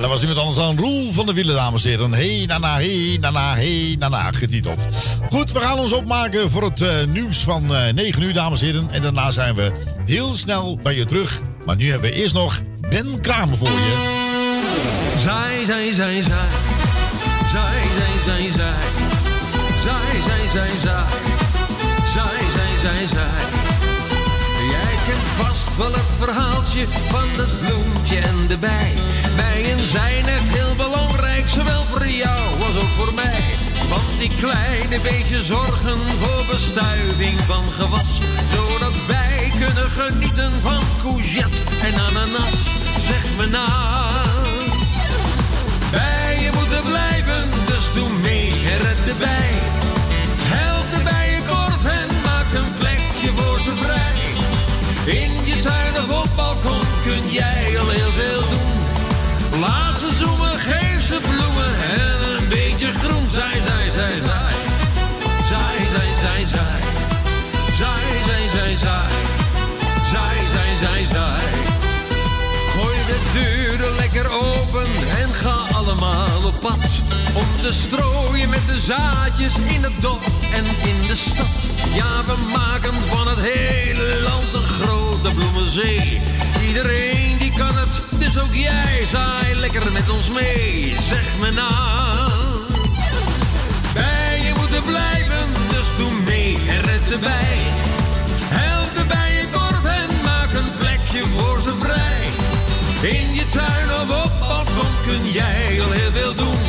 [0.00, 2.12] Dat was iemand anders dan Roel van de Wielen, dames en heren.
[2.12, 4.86] Hey, nana, hey, nana, hey, nana, getiteld.
[5.30, 8.66] Goed, we gaan ons opmaken voor het eh, nieuws van eh 9 uur, dames en
[8.66, 8.88] heren.
[8.90, 9.72] En daarna zijn we
[10.06, 11.40] heel snel bij je terug.
[11.64, 14.16] Maar nu hebben we eerst nog Ben Kramer voor je.
[15.18, 16.48] Zij, zij, zij, zij.
[17.52, 18.72] Zij, zij, zij, zij.
[19.82, 21.04] Zij, zij, zij, zij.
[22.12, 23.47] Zij, zij, zij, zij.
[25.38, 28.92] Vast wel het verhaaltje van het bloempje en de bij.
[29.36, 33.44] Bij en zijn echt heel belangrijk, zowel voor jou als ook voor mij.
[33.88, 38.10] Want die kleine beetje zorgen voor bestuiving van gewas.
[38.54, 42.58] Zodat wij kunnen genieten van courgette en ananas.
[43.00, 43.66] Zeg me na.
[45.90, 49.77] Bijen moeten blijven, dus doe mee en red de bij.
[57.86, 59.60] Heel veel doen.
[59.60, 63.30] Laat ze zoemen, geef ze bloemen en een beetje groen.
[63.30, 64.52] Zij, zij, zij, zij.
[65.48, 66.80] Zij, zij, zij, zij.
[67.76, 69.10] Zij, zij, zij, zij.
[70.12, 71.40] Zij, zij, zij, zij.
[72.74, 74.86] Gooi de deuren lekker open
[75.22, 76.84] en ga allemaal op pad.
[77.34, 81.56] Om te strooien met de zaadjes in het dorp en in de stad.
[81.94, 86.20] Ja, we maken van het hele land een grote bloemenzee.
[86.66, 89.06] Iedereen kan het, dus ook jij.
[89.10, 91.68] Zaai lekker met ons mee, zeg me na.
[93.94, 97.58] Bijen moeten blijven, dus doe mee en red de bij.
[98.48, 102.22] Help de bijenkorf en maak een plekje voor ze vrij.
[103.10, 106.62] In je tuin of op balkon kun jij al heel veel doen.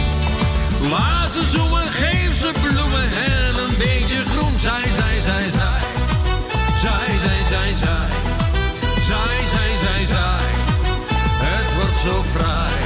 [0.90, 4.60] Laat ze zoemen, geef ze bloemen en een beetje groen.
[4.60, 5.82] Zij, zij, zij, zij.
[6.82, 8.19] Zij, zij, zij, zij.
[12.10, 12.82] zo bij,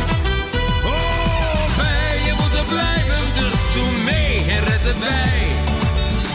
[0.85, 5.41] Oh, bijen moeten blijven, dus doe mee en red de bij.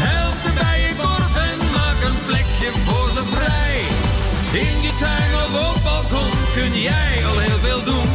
[0.06, 3.78] Help de bijen morgen en maak een plekje voor ze vrij.
[4.62, 8.10] In je tuin of op balkon kun jij al heel veel doen.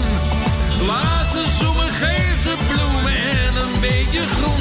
[0.88, 4.54] Laat ze zoemen, geef ze bloemen en een beetje groen.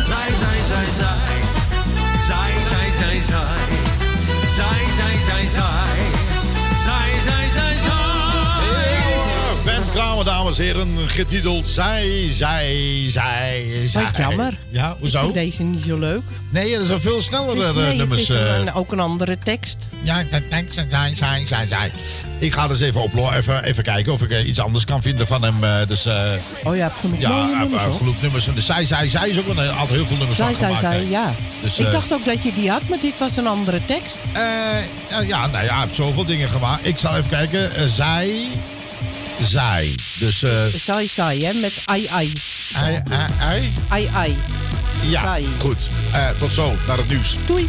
[9.93, 14.03] Kramer, dames en heren, getiteld Zij, Zij, Zij, Zij.
[14.05, 14.59] Wat jammer.
[14.71, 15.21] Ja, Ik hoezo?
[15.23, 16.23] vind deze niet zo leuk.
[16.51, 18.21] Nee, er zijn veel snellere nee, eh, nummers.
[18.21, 18.77] Het is een- eh.
[18.77, 19.77] ook een andere tekst.
[20.03, 21.93] Ja, dat zij, zij, zij, zij.
[22.39, 25.27] Ik ga dus even oplo even, even kijken of ik eh, iets anders kan vinden
[25.27, 25.87] van hem.
[25.89, 29.47] dus, Oh, hebt genoeg ja, nummers, genoeg nummers van de Zij, Zij, Zij is ook
[29.55, 30.95] wel een- altijd heel veel nummers Zij, van zij, gemaakt.
[30.97, 31.33] zij, ja.
[31.63, 34.19] Dus, ik dacht ook dat je die had, maar dit was een andere tekst.
[35.11, 36.87] ja, ja, nou ja, ik heb zoveel dingen gemaakt.
[36.87, 37.89] Ik zal even kijken.
[37.89, 38.47] Zij,
[39.45, 39.95] zij.
[40.19, 42.33] Dus, eh Zij, zij, hè, met ai, ai.
[42.83, 43.73] ei, ei, ei.
[43.89, 44.37] Ai, ai.
[45.03, 45.89] Ja, goed.
[46.13, 47.37] Eh, tot zo, naar het nieuws.
[47.47, 47.69] Doei.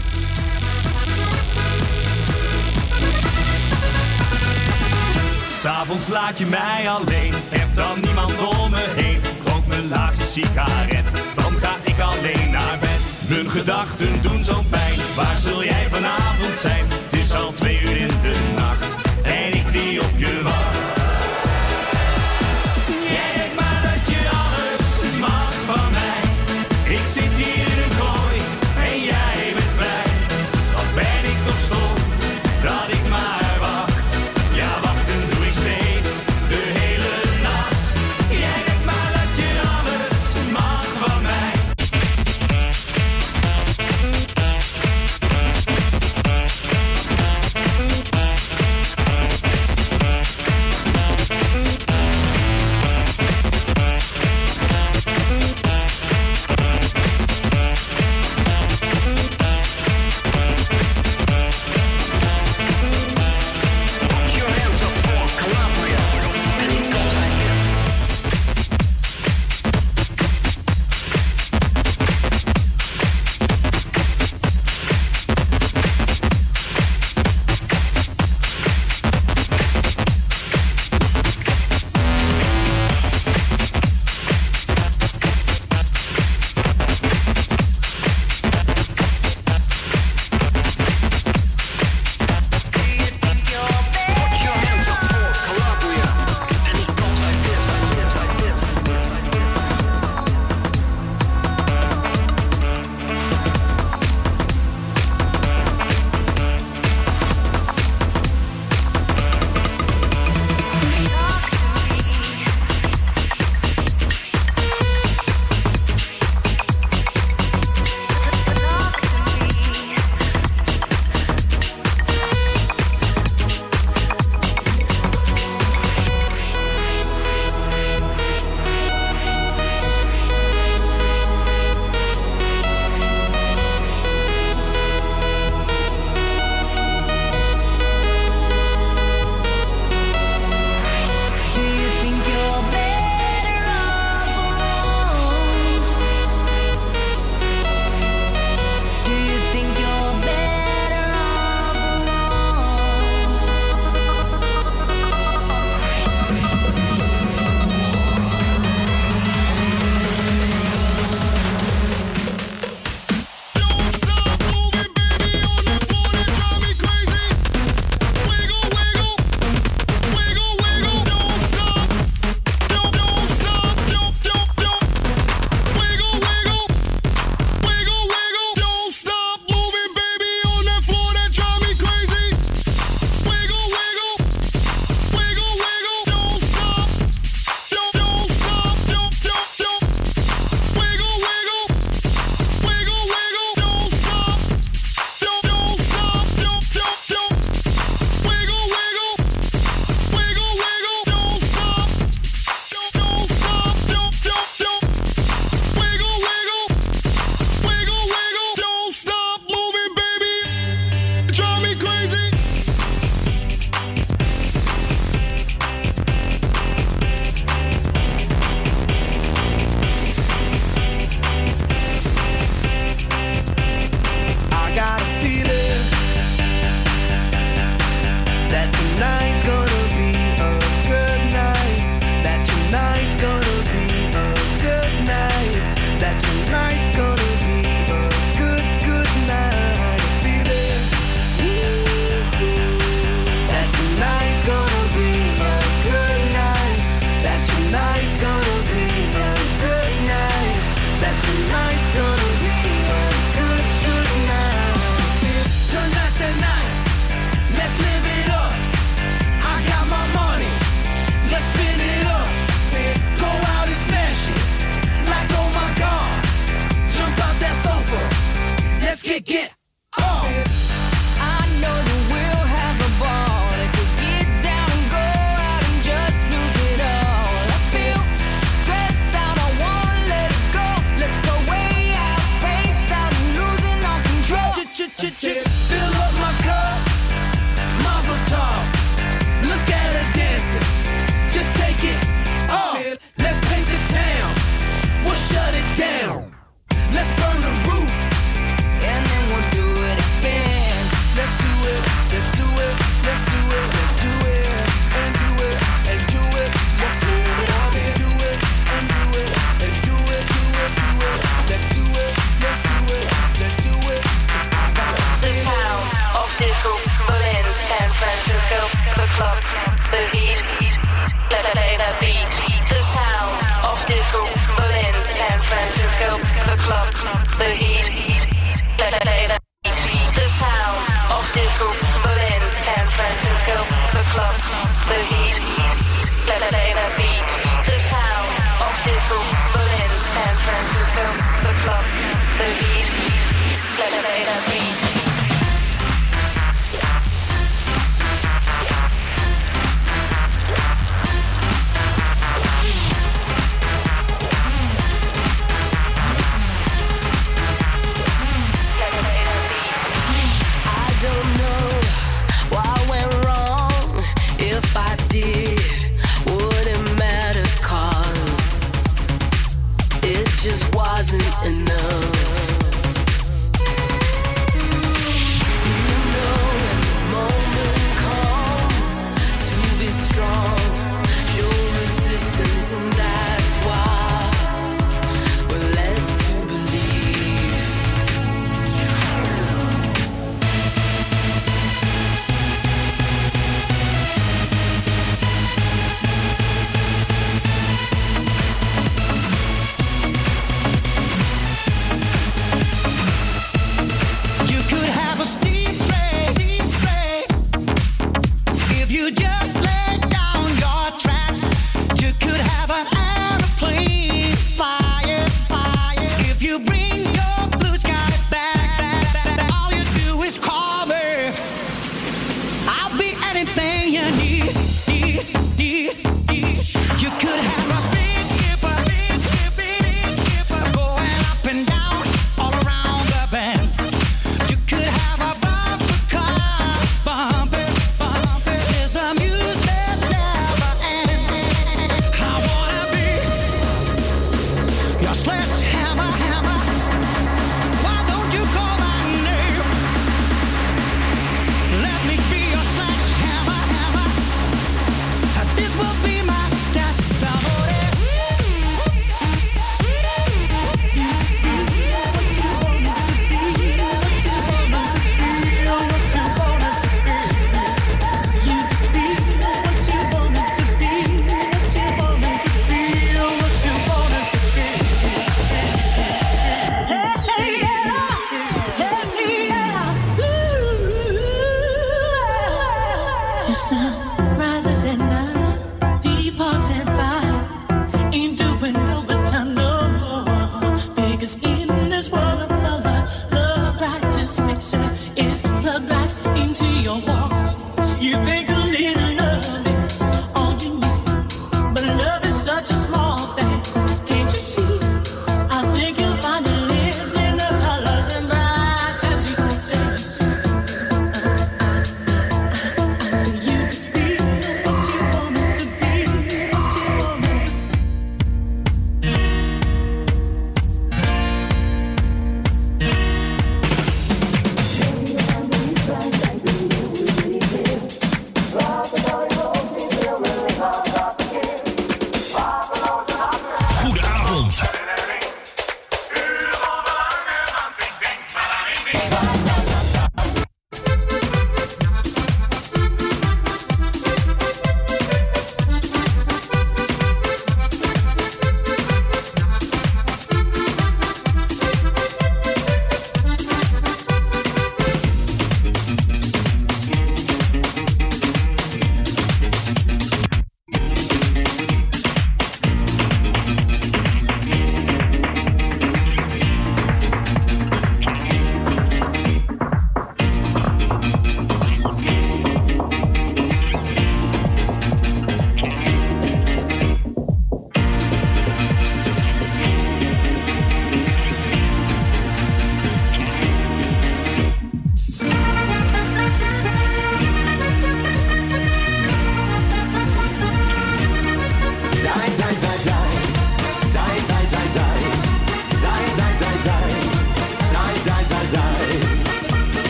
[5.62, 9.20] S'avonds laat je mij alleen, heb dan niemand om me heen.
[9.46, 13.02] Rook mijn laatste sigaret, dan ga ik alleen naar bed.
[13.30, 16.86] Mijn gedachten doen zo'n pijn, waar zul jij vanavond zijn?
[16.90, 20.63] Het is al twee uur in de nacht, en ik die op je wacht.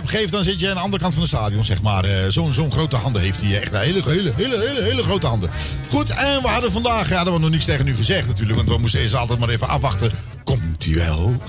[0.00, 2.04] Map geeft, dan zit je aan de andere kant van het stadion, zeg maar.
[2.04, 3.60] Eh, Zo'n zo'n grote handen heeft hij.
[3.60, 5.50] Echt hele, hele, hele, hele, hele grote handen.
[5.90, 8.56] Goed, en we hadden vandaag, hadden we nog niks tegen u gezegd natuurlijk.
[8.56, 10.10] Want we moesten eerst altijd maar even afwachten.
[10.44, 11.42] Komt hij wel?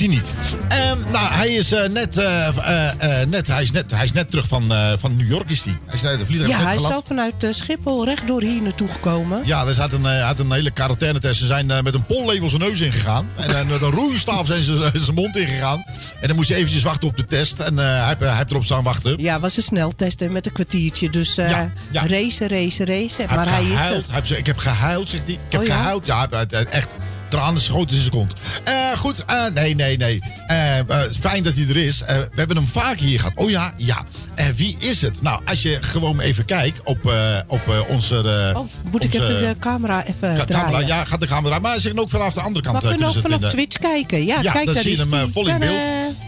[0.00, 0.32] Hij niet?
[0.68, 4.30] Ehm, nou, hij is, eh, net, eh, eh, net, hij is net, hij is net
[4.30, 5.78] terug van, van New York, is hij.
[5.84, 8.88] Hij is net de vliegtuig Ja, net hij is zo vanuit Schiphol rechtdoor hier naartoe
[8.88, 9.42] gekomen.
[9.44, 11.40] Ja, er zat een, eh, had een hele quarantainetest.
[11.40, 13.28] Ze zijn met een pollabel zijn neus ingegaan.
[13.36, 15.84] En met een roeistaaf zijn ze zijn mond ingegaan.
[16.20, 17.58] En dan moest hij eventjes wachten op de test.
[17.60, 19.14] En hij, hij heeft erop staan wachten.
[19.18, 21.10] Ja, was een sneltest met een kwartiertje.
[21.10, 22.06] Dus Ja, ja.
[22.06, 23.26] racen, racen, racen.
[23.28, 23.76] Hij Maar hij is er.
[23.78, 25.32] Hij heeft ik heb gehuild, zegt hij.
[25.34, 25.76] Ik heb Oh, ja?
[25.76, 26.06] gehuild.
[26.06, 26.88] Ja, hij hij- echt.
[27.30, 28.34] Tranen schoten in zijn kont.
[28.64, 30.20] Eh, goed, eh, nee, nee, nee.
[30.46, 31.98] Eh, eh, fijn dat hij er is.
[32.06, 33.32] We hebben hem vaak hier gehad.
[33.36, 34.04] Oh ja, ja.
[34.34, 35.22] Eh, wie is het?
[35.22, 37.12] Nou, als je gewoon even kijkt op,
[37.46, 38.52] op onze...
[38.56, 40.70] Oh, moet ik even de camera even Ka- draaien?
[40.70, 41.58] camera, ja, gaat de camera.
[41.58, 42.74] Maar ze kunnen ook vanaf de andere kant.
[42.82, 44.24] Maar eh, kunnen ook vanaf in Twitch kijken.
[44.24, 45.32] Ja, kijk, dan daar zie je hem die.
[45.32, 45.80] vol in beeld.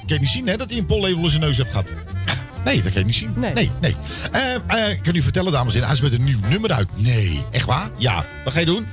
[0.07, 1.89] Kan je niet zien hè, dat hij een pollabel in zijn neus heeft gehad.
[2.65, 3.35] Nee, dat kan je niet zien.
[3.37, 3.97] Nee, nee.
[4.33, 4.55] Eh,
[4.85, 6.89] eh, ik kan u vertellen, dames en heren, hij is met een nieuw nummer uit.
[6.95, 7.91] Nee, echt waar?
[7.99, 8.25] Ja.
[8.45, 8.87] Wat ga je doen?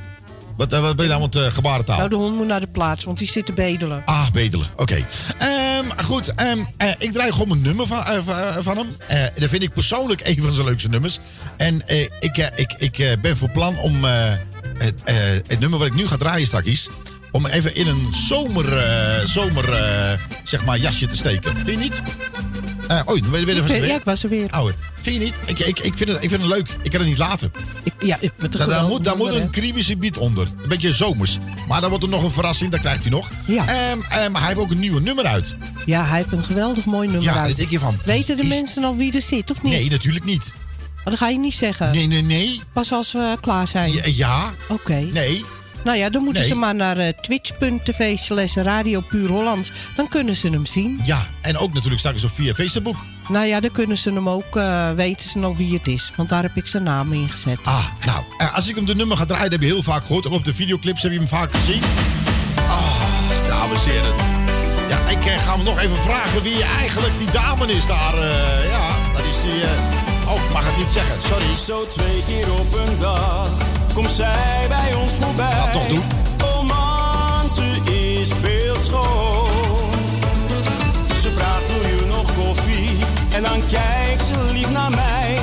[0.59, 1.97] Wat, eh, wat ben je nou met uh, gebarentaal?
[1.97, 4.01] Nou, de hond moet naar de plaats, want die zit te bedelen.
[4.05, 4.67] Ah, bedelen.
[4.75, 5.05] Oké.
[5.37, 8.87] Ehm, goed, ehm, eh, ik draai gewoon een nummer van, eh, van, eh, van hem.
[9.07, 11.19] Eh, dat vind ik persoonlijk een van zijn leukste nummers.
[11.57, 14.11] En eh, ik, eh, ik, ik eh, ben voor plan om eh,
[14.77, 15.15] het, eh,
[15.47, 16.89] het nummer wat ik nu ga draaien straks...
[17.31, 21.51] om even in een zomer, eh, zomer eh, zeg maar, jasje te steken.
[21.55, 22.01] Vind je niet?
[23.09, 24.45] Oei, dan ben je weer Ja, ik was er weer.
[24.51, 24.69] Oh,
[25.01, 25.33] vind je niet?
[25.45, 26.69] Ik, ik, ik, vind het, ik vind het leuk.
[26.81, 27.51] Ik kan het niet laten.
[27.99, 30.47] ja, ik, de daar, moet, daar moet een kriebische beat onder.
[30.61, 31.37] Een beetje zomers.
[31.67, 33.29] Maar dan wordt er nog een verrassing, dat krijgt hij nog.
[33.45, 33.63] Ja.
[34.29, 35.55] Maar hij heeft ook een nieuwe nummer uit.
[35.85, 37.65] Ja, hij heeft een geweldig mooi nummer Ja, uit.
[37.69, 39.73] je van, Weten de is- mensen al wie er zit, of niet?
[39.73, 40.53] Nee, natuurlijk niet.
[40.99, 41.91] Oh, dat ga je niet zeggen.
[41.91, 42.61] Nee, nee, nee.
[42.73, 43.91] Pas als we klaar zijn.
[43.93, 44.01] Ja.
[44.05, 44.53] ja.
[44.67, 44.93] Oké.
[45.13, 45.45] Nee.
[45.83, 46.51] Nou ja, dan moeten Nee.
[46.51, 49.71] ze maar naar eh, twitch.tv slash radio puur Hollands.
[49.95, 50.99] Dan kunnen ze hem zien.
[51.03, 52.95] Ja, en ook natuurlijk straks op via Facebook.
[53.29, 56.11] Nou ja, dan kunnen ze hem ook, eh, weten ze nog wie het is.
[56.15, 57.59] Want daar heb ik zijn naam in gezet.
[57.63, 60.05] Ah, nou, eh, als ik hem de nummer ga draaien, dat heb je heel vaak
[60.05, 60.25] gehoord.
[60.25, 61.81] En op de videoclips heb je hem vaak gezien.
[62.55, 63.01] Ah,
[63.47, 64.13] dames en heren.
[64.89, 68.13] Ja, ik ga hem nog even vragen wie eigenlijk die dame is daar.
[68.13, 69.61] eh, ja, dat is die...
[69.63, 71.55] eh, oh, ik mag het niet zeggen, sorry.
[71.65, 73.49] Zo twee keer op een dag
[73.93, 75.51] komt zij bij ons voorbij.
[75.51, 76.03] Ga toch doen.
[76.43, 79.47] Oh man, ze is beeldschoon.
[81.21, 82.97] Ze vraagt wil je nog koffie
[83.31, 85.39] en dan kijkt ze lief naar mij.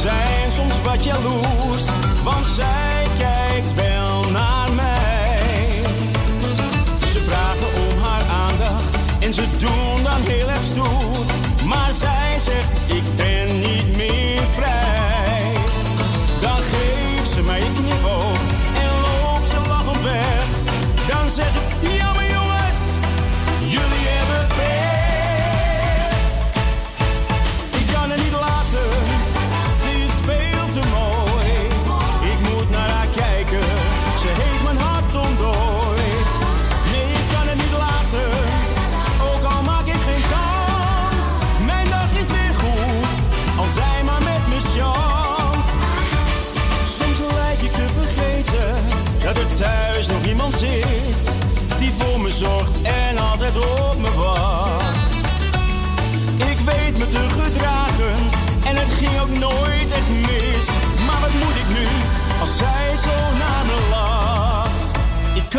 [0.00, 1.84] zijn soms wat jaloers,
[2.24, 2.97] want zij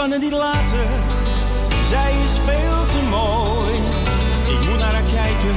[0.09, 0.89] kan het niet laten,
[1.81, 3.73] zij is veel te mooi.
[4.53, 5.53] Ik moet naar haar kijken,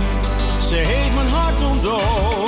[0.62, 2.41] ze heeft mijn hart ontdooid.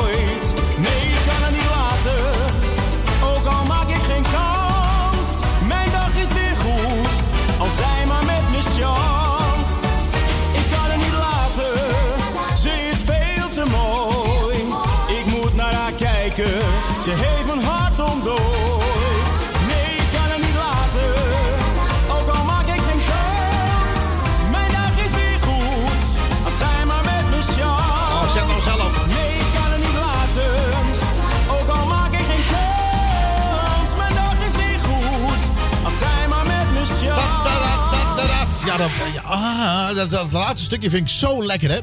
[39.35, 41.81] Ah, dat, dat laatste stukje vind ik zo lekker, hè?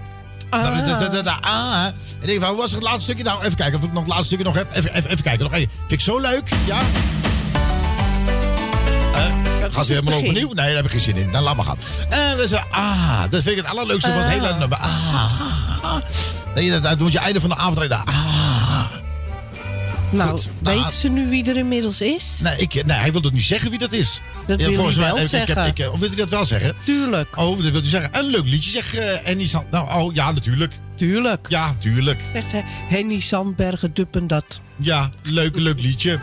[0.99, 1.85] Dat- dat- ah.
[1.85, 3.23] En ik denk van, hoe was het laatste stukje?
[3.23, 4.67] Nou, even kijken of ik nog het laatste stukje nog heb.
[4.73, 5.51] Even, even, even kijken, nog.
[5.53, 6.77] Vind ik zo leuk, ja?
[9.13, 9.23] Eh,
[9.61, 10.17] gaat weer helemaal begin.
[10.17, 10.47] overnieuw?
[10.47, 11.31] Nee, daar heb ik geen zin in.
[11.31, 11.77] Dan laat maar gaan.
[12.09, 14.77] En we zeggen, ah, dat vind ik het allerleukste van het hele nummer.
[14.77, 15.95] Ah.
[16.55, 18.05] Nee, dat, dat moet je einde van de avond rijden.
[18.05, 18.83] Ah.
[20.11, 22.39] Nou, Goed, nou, weten ze nu wie er inmiddels is?
[22.43, 24.21] Nee, ik, nee, hij wil ook niet zeggen wie dat is.
[24.47, 25.67] Dat Ja, wil volgens hij mij- wel ik- ik heb- zeggen.
[25.67, 26.75] ik- eh, of wil hij dat wel zeggen?
[26.83, 27.37] Tuurlijk.
[27.37, 28.09] Oh, dat wil hij zeggen.
[28.19, 29.71] Een leuk liedje, zeg eh Annie Sand.
[29.71, 30.73] Nou, oh, ja, natuurlijk.
[30.95, 31.45] Tuurlijk.
[31.49, 32.19] Ja, tuurlijk.
[32.33, 34.59] Zegt hij, Henny Sandbergen duppen dat.
[34.75, 36.19] Ja, leuk, leuk liedje.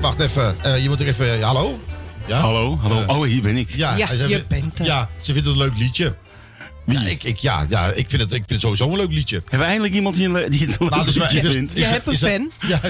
[0.00, 1.42] Wacht even, eh, je moet er even...
[1.42, 1.78] hallo?
[2.26, 2.38] Ja?
[2.40, 3.00] Hallo, hallo.
[3.02, 3.70] Eh, oh, hier ben ik.
[3.70, 4.84] Ja, Ja, je bent er.
[4.84, 6.14] Ja, ze vindt het een leuk liedje.
[6.92, 9.36] Ja, ik, ik, ja, ja ik, vind het, ik vind het sowieso een leuk liedje.
[9.36, 11.72] Hebben we eindelijk iemand die, een- die het een Nou, leuk dus liedje dus- vindt?
[11.72, 12.50] Je hebt een pen.
[12.68, 12.80] Ja,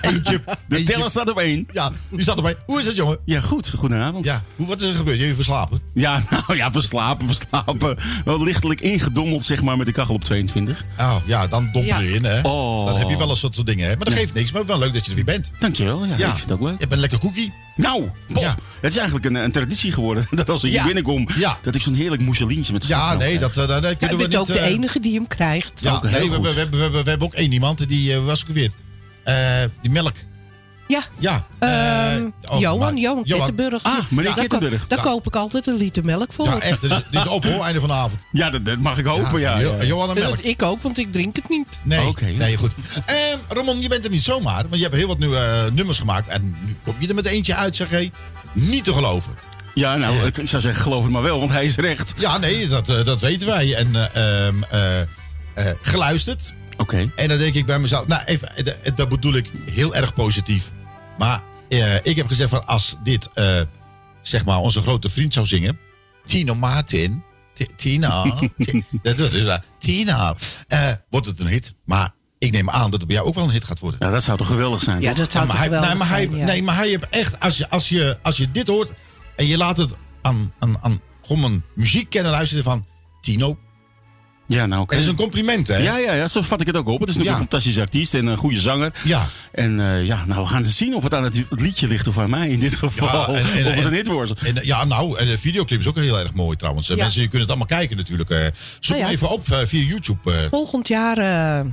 [0.00, 0.40] eentje.
[0.68, 1.66] De teller staat op één.
[1.72, 2.56] Ja, die staat erbij.
[2.66, 3.18] Hoe is het, jongen?
[3.24, 3.72] Ja, goed.
[3.78, 4.24] Goedenavond.
[4.24, 5.18] Ja, hoe, wat is er gebeurd?
[5.18, 5.80] Jullie verslapen?
[5.94, 7.96] Ja, nou ja, verslapen, verslapen.
[8.24, 10.84] Wel lichtelijk ingedommeld, zeg maar, met de kachel op 22.
[10.98, 12.40] Oh, ja, dan domper je in, hè?
[12.40, 12.86] Oh.
[12.86, 13.96] Dan heb je wel eens dat soort dingen, hè?
[13.96, 14.20] Maar dat Ja.
[14.20, 15.50] geeft niks, maar wel leuk dat je er weer bent.
[15.58, 16.28] Dankjewel, ja, Ja.
[16.30, 16.72] ik vind het ook leuk.
[16.72, 17.52] Je hebt een lekker koekie.
[17.78, 18.54] Nou, Bob, Ja.
[18.80, 20.76] het is eigenlijk een, een traditie geworden dat als ik Ja.
[20.84, 21.58] hier binnenkom, Ja.
[21.62, 23.40] dat ik zo'n heerlijk mousselintje met Ja, nee, krijg.
[23.40, 24.36] dat, eh, dat, dat kunnen we bent niet...
[24.40, 25.80] ook de eh, enige die hem krijgt.
[25.80, 26.46] Ja, nee, we, goed.
[26.46, 28.70] we, we, we, we- we hebben ook één iemand, die eh, was ook weer.
[29.22, 30.14] Eh, die melk.
[30.88, 31.02] Ja.
[31.18, 31.44] Ja.
[31.58, 31.70] Ehm,
[32.40, 33.82] eh, oh, Johan, maar- Johan Kettenburg.
[33.82, 34.86] Ah, meneer Daar ko- Kettenburg.
[34.86, 35.04] Daar Ja.
[35.04, 36.44] koop ik altijd een liter melk voor.
[36.46, 36.80] Ja, echt.
[36.80, 38.20] Dit is, dit is op hoor, einde van de avond.
[38.32, 39.58] Ja, dat, dat mag ik hopen, ja.
[39.58, 39.84] Ja.
[39.84, 40.38] Johan en melk.
[40.38, 41.66] Ik ook, want ik drink het niet.
[41.82, 42.24] Nee, Oké.
[42.24, 42.74] nee, goed.
[43.06, 45.98] Ehm Ramon, je bent er niet zomaar, want je hebt heel wat nieuwe eh, nummers
[45.98, 46.28] gemaakt.
[46.28, 48.10] En nu kom je er met eentje uit, zeg hé.
[48.52, 49.32] Niet te geloven.
[49.74, 52.14] Ja, nou, ik, ik zou zeggen, geloof het maar wel, want hij is recht.
[52.16, 53.74] Ja, nee, dat, eh, dat weten wij.
[53.74, 55.06] En eh, ehm, eh, eh,
[55.82, 56.52] geluisterd.
[56.76, 57.10] Oké.
[57.16, 58.52] En dan denk ik bij mezelf, nou even,
[58.94, 60.70] dat bedoel ik heel erg positief.
[61.18, 63.60] Maar eh, ik heb gezegd van als dit, eh,
[64.22, 65.78] zeg maar, onze grote vriend zou zingen.
[66.26, 67.22] Tino Martin.
[67.54, 68.24] Ti- Tina.
[69.78, 70.34] Tina.
[70.68, 71.74] eh, wordt het een hit.
[71.84, 74.00] Maar ik neem aan dat het bij jou ook wel een hit gaat worden.
[74.06, 75.18] Ja, dat zou toch geweldig zijn, Ja, toch?
[75.18, 76.44] dat zou maar toch hij, wel nee, maar hij, zijn, ja.
[76.44, 78.92] nee, maar hij heeft echt, als je, als je, als je dit hoort
[79.36, 82.86] en je laat het aan, aan, aan gewoon een muziekkenner luisteren van
[83.20, 83.58] Tino.
[84.48, 84.94] Ja, nou, oké.
[84.94, 85.76] Het is een compliment, hè?
[85.76, 87.00] Ja, ja, ja, zo vat ik het ook op.
[87.00, 87.32] Het is natuurlijk Ja.
[87.42, 88.92] een fantastische artiest en een goede zanger.
[89.04, 89.28] Ja.
[89.52, 92.18] En eh, ja, nou, we gaan eens zien of het aan het liedje ligt of
[92.18, 93.26] aan mij in dit geval.
[93.26, 94.32] en- en- of het en- een hit wordt.
[94.32, 96.90] En, ja, nou, en de videoclip is ook heel erg mooi trouwens.
[96.90, 97.02] Eh, Ja.
[97.02, 98.30] Mensen, je kunt het allemaal kijken natuurlijk.
[98.30, 98.38] eh.
[98.38, 98.52] zoek
[98.88, 99.04] Nou ja.
[99.04, 100.32] hem even op via YouTube.
[100.32, 100.38] eh.
[100.50, 101.66] Volgend jaar, eh,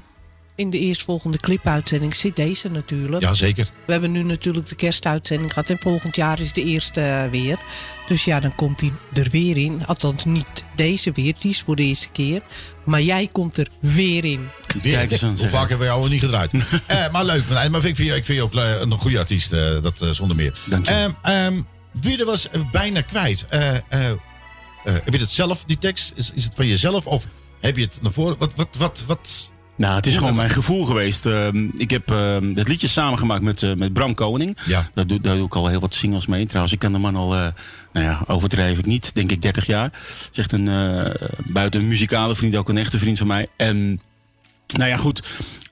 [0.56, 3.22] in de eerstvolgende clipuitzending, zit deze natuurlijk.
[3.23, 3.68] ja, zeker.
[3.86, 5.69] We hebben nu natuurlijk de kerstuitzending gehad.
[5.69, 7.57] En volgend jaar is de eerste eh, weer.
[8.07, 9.86] Dus ja, dan komt hij er weer in.
[9.88, 11.34] Althans, niet deze weer.
[11.40, 12.41] Die is voor de eerste keer.
[12.84, 14.48] Maar jij komt er weer in.
[14.82, 14.94] Weer.
[14.98, 16.53] Kijk eens aan, Hoe vaak hebben we jou al niet gedraaid?
[16.88, 17.44] Eh, maar leuk.
[17.49, 19.52] Maar, maar ik, vind, je- ik vind je ook eh, een goede artiest.
[19.52, 20.53] eh, dat eh, zonder meer.
[20.65, 20.91] Dank je.
[20.91, 21.61] Ehm, ehm,
[21.91, 23.45] wie was bijna kwijt.
[23.49, 24.15] Eh, eh, eh,
[24.84, 26.14] heb je het zelf, die tekst?
[26.15, 27.06] Is, is het van jezelf?
[27.06, 27.27] Of
[27.61, 28.38] heb je het naar voren?
[28.38, 29.52] Wat, wat, wat, wat?
[29.76, 31.26] Nou, het is gewoon mijn gevoel geweest.
[31.26, 34.57] Ehm, ik heb ehm, het liedje samengemaakt met, eh, met Bram Koning.
[34.65, 34.89] Ja.
[34.93, 36.45] Daar doe, daar doe ik al heel wat singles mee.
[36.45, 37.47] Trouwens, ik ken de man al, eh,
[37.93, 39.84] nou ja, overdrijf ik niet, denk ik 30 jaar.
[39.84, 43.47] Het is echt een, eh, buiten een muzikale vriend, ook een echte vriend van mij.
[43.56, 43.99] En
[44.77, 45.22] nou ja, goed.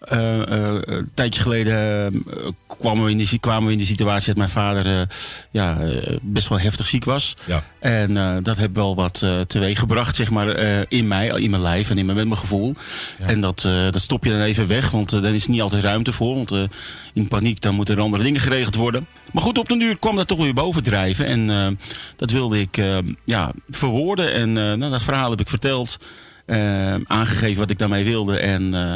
[0.04, 4.38] eh, eh, een tijdje geleden eh, kwamen, we in die, kwamen we in situatie dat
[4.38, 5.08] mijn vader
[5.52, 5.78] ja,
[6.22, 7.34] best wel heftig ziek was.
[7.46, 7.64] Ja.
[7.80, 8.14] En
[8.44, 10.48] dat heeft wel wat teweeg gebracht, zeg maar,
[10.88, 12.76] in mij, in mijn lijf en in mijn, met mijn gevoel.
[13.20, 13.62] En dat,
[13.92, 16.36] dat stop je dan even weg, want dan is niet altijd ruimte voor.
[16.36, 16.70] Want
[17.14, 19.08] in paniek dan moeten er andere dingen geregeld worden.
[19.32, 21.26] Maar goed, op den duur kwam dat toch weer bovendrijven.
[21.26, 21.78] En
[22.16, 22.82] dat wilde ik
[23.26, 24.34] ja, verwoorden.
[24.34, 25.98] En nou, dat verhaal heb ik verteld.
[26.46, 28.38] Eh, aangegeven wat ik daarmee wilde.
[28.40, 28.94] En eh,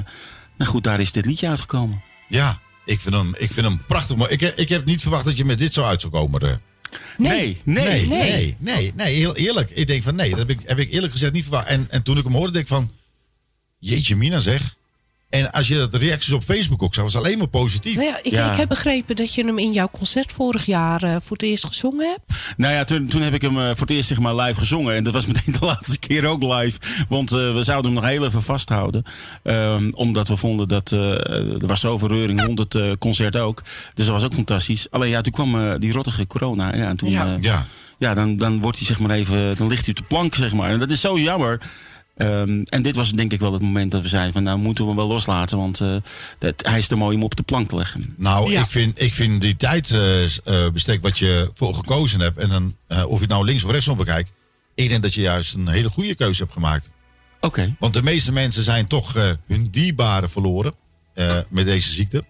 [0.57, 2.01] nou goed, daar is dit liedje uitgekomen.
[2.29, 4.31] Ja, ik vind hem, ik vind hem prachtig mooi.
[4.31, 6.41] Ik, heb- ik heb niet verwacht dat je met dit zo uit zou komen.
[6.41, 6.53] eh.
[7.17, 9.69] Nee, nee, nee, nee, nee, heel eerlijk.
[9.69, 11.67] Ik denk van nee, dat heb ik, heb ik eerlijk gezegd niet verwacht.
[11.67, 12.91] En, en toen ik hem hoorde, denk ik van,
[13.79, 14.75] jeetje mina zeg.
[15.29, 17.95] En als je de reacties op Facebook ook zag, was het alleen maar positief.
[17.95, 21.11] Nou ja, ik, ik heb begrepen dat je hem in jouw concert vorig jaar eh,
[21.11, 22.39] voor het eerst gezongen hebt.
[22.57, 24.95] Nou ja, toen, toen heb ik hem eh, voor het eerst zeg maar, live gezongen.
[24.95, 26.79] En dat was meteen de laatste keer ook live.
[27.09, 29.03] Want eh, we zouden hem nog heel even vasthouden.
[29.43, 33.63] Ehm, omdat we vonden dat eh, er was zoveel reuring rond het concert ook.
[33.93, 34.91] Dus dat was ook fantastisch.
[34.91, 36.75] Alleen ja, toen kwam die rottige corona.
[36.75, 37.37] Ja, en toen, Ja.
[37.41, 37.65] Ja.
[37.97, 40.53] ja dan, dan wordt hij zeg maar even, dan ligt hij op de plank zeg
[40.53, 40.71] maar.
[40.71, 41.61] En dat is zo jammer.
[42.17, 44.83] Ehm, en dit was denk ik wel het moment dat we zeiden van nou moeten
[44.83, 45.57] we hem wel loslaten.
[45.57, 45.95] Want eh,
[46.39, 48.13] dat, hij is te mooi om op de plank te leggen.
[48.17, 53.05] Nou, ik, vind, ik vind die tijdbestek wat je voor gekozen hebt, en dan eh,
[53.05, 54.31] of je het nou links of rechts op bekijkt,
[54.75, 56.89] ik denk dat je juist een hele goede keuze hebt gemaakt.
[57.41, 57.75] Oké.
[57.79, 60.73] Want de meeste mensen zijn toch eh, hun dierbaren verloren
[61.13, 62.23] eh, met deze ziekte.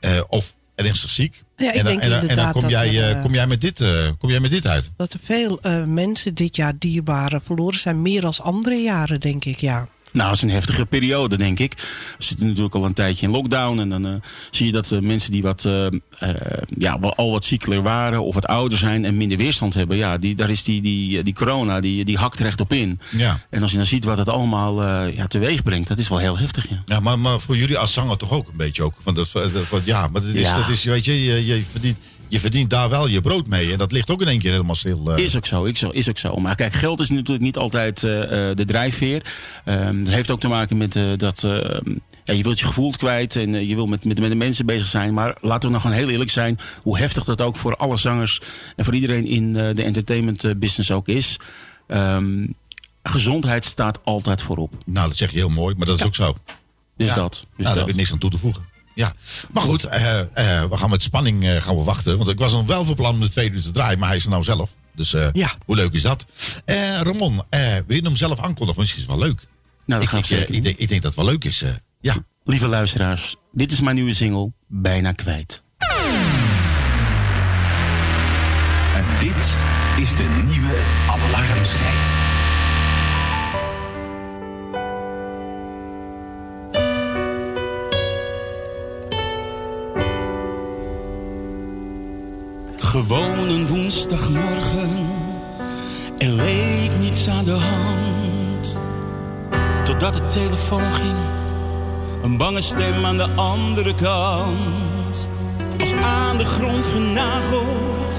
[0.00, 1.42] Eh, of ernstig ziek.
[1.62, 3.22] Ja, ik en, dan- denk en, en dan inderdaad kom dat jij, er, eh, eh,
[3.22, 4.90] kom, jij met dit, eh, kom jij met dit uit.
[4.96, 8.02] Dat er veel mensen dit jaar dierbaren verloren zijn.
[8.02, 9.88] Meer dan andere jaren, denk ik, ja.
[10.12, 11.74] Nou, dat is een heftige periode, denk ik.
[12.18, 13.78] We zitten natuurlijk al een tijdje in lockdown.
[13.78, 14.12] En dan eh,
[14.50, 15.86] zie je dat eh, mensen die wat, eh,
[16.78, 18.24] ja, wel al wat ziekeler waren...
[18.24, 19.96] of wat ouder zijn en minder weerstand hebben...
[19.96, 23.00] ja, die, daar is die, die, die corona, die, die hakt recht op in.
[23.10, 23.40] Ja.
[23.50, 25.88] En als je dan ziet wat het allemaal ja, teweeg brengt...
[25.88, 26.82] dat is wel heel heftig, ja.
[26.86, 28.94] Ja, maar, maar voor jullie als zanger toch ook een beetje ook.
[29.02, 30.56] Want dat, dat, ja, maar dat is, Ja.
[30.56, 31.98] dat is weet je, je, je, verdient,
[32.32, 33.72] je verdient daar wel je brood mee.
[33.72, 35.12] En dat ligt ook in één keer helemaal stil.
[35.12, 35.24] eh.
[35.24, 36.34] Is ook zo, is ook, is ook zo.
[36.36, 39.22] Maar kijk, geld is natuurlijk niet altijd eh, eh, de drijfveer.
[39.64, 41.40] Ehm, dat heeft ook te maken met dat
[42.24, 44.86] ja, je wilt je gevoel kwijt en je wil met, met, met de mensen bezig
[44.86, 45.14] zijn.
[45.14, 48.40] Maar laten we nou gewoon heel eerlijk zijn, hoe heftig dat ook voor alle zangers
[48.76, 51.36] en voor iedereen in de entertainment business ook is.
[51.86, 52.46] Ehm,
[53.02, 54.72] gezondheid staat altijd voorop.
[54.86, 56.36] Nou, dat zeg je heel mooi, maar dat is ook zo.
[56.96, 57.14] Dus Ja.
[57.14, 57.32] dat.
[57.32, 57.76] Dus nou, daar dat.
[57.78, 58.62] heb ik niks aan toe te voegen.
[58.94, 59.14] Ja,
[59.52, 60.26] maar goed, eh, eh,
[60.70, 62.16] we gaan met spanning eh, gaan we wachten.
[62.16, 64.16] Want ik was nog wel van plan om de tweede uur te draaien, maar hij
[64.16, 64.70] is er nou zelf.
[64.94, 65.28] Dus eh,
[65.66, 66.26] hoe leuk is dat?
[66.64, 68.80] Eh, Ramon, eh, wil je hem zelf aankondigen?
[68.80, 69.46] Misschien is het wel leuk.
[69.86, 71.62] Nou, dat ik, denk, ik denk dat het wel leuk is.
[71.62, 71.70] eh,
[72.00, 72.14] ja.
[72.44, 75.62] Lieve luisteraars, dit is mijn nieuwe single, Bijna Kwijt.
[78.94, 79.54] En dit
[79.96, 82.21] is de nieuwe alarmschijf.
[92.92, 95.06] Gewoon een woensdagmorgen,
[96.18, 98.78] er leek niets aan de hand.
[99.84, 101.16] Totdat de telefoon ging,
[102.22, 105.28] een bange stem aan de andere kant.
[105.80, 108.16] Als aan de grond genageld,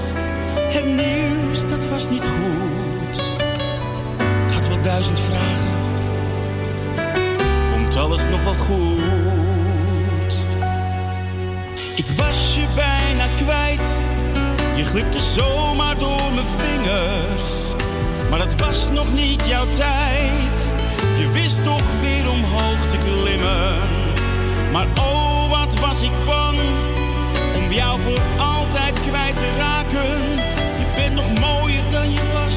[0.54, 3.22] het nieuws dat was niet goed.
[4.48, 5.70] Ik had wel duizend vragen,
[7.72, 10.44] komt alles nog wel goed?
[11.96, 12.93] Ik was je kwijt.
[14.76, 17.74] Je glipte zomaar door mijn vingers.
[18.30, 20.74] Maar het was nog niet jouw tijd.
[21.18, 23.76] Je wist toch weer omhoog te klimmen.
[24.72, 26.58] Maar oh, wat was ik bang
[27.56, 30.20] om jou voor altijd kwijt te raken.
[30.78, 32.54] Je bent nog mooier dan je was.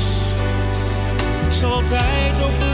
[1.49, 2.66] Ik zal altijd over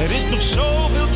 [0.00, 1.09] Er is nog zoveel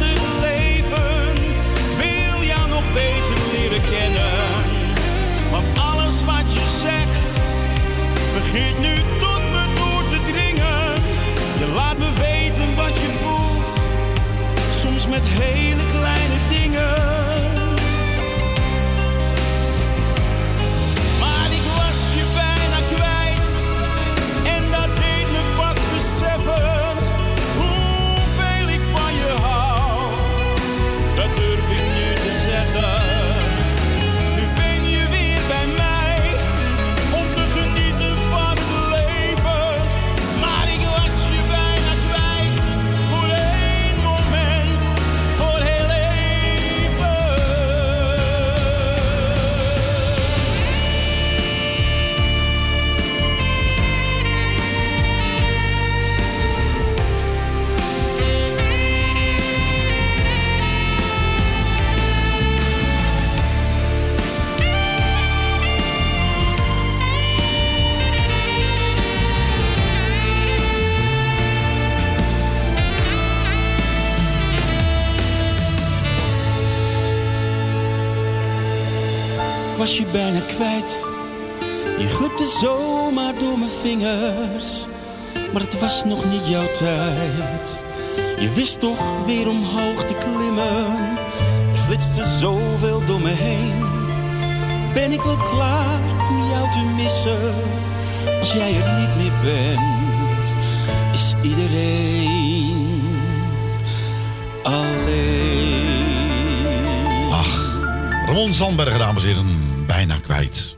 [109.24, 109.46] heren,
[109.86, 110.76] bijna kwijt.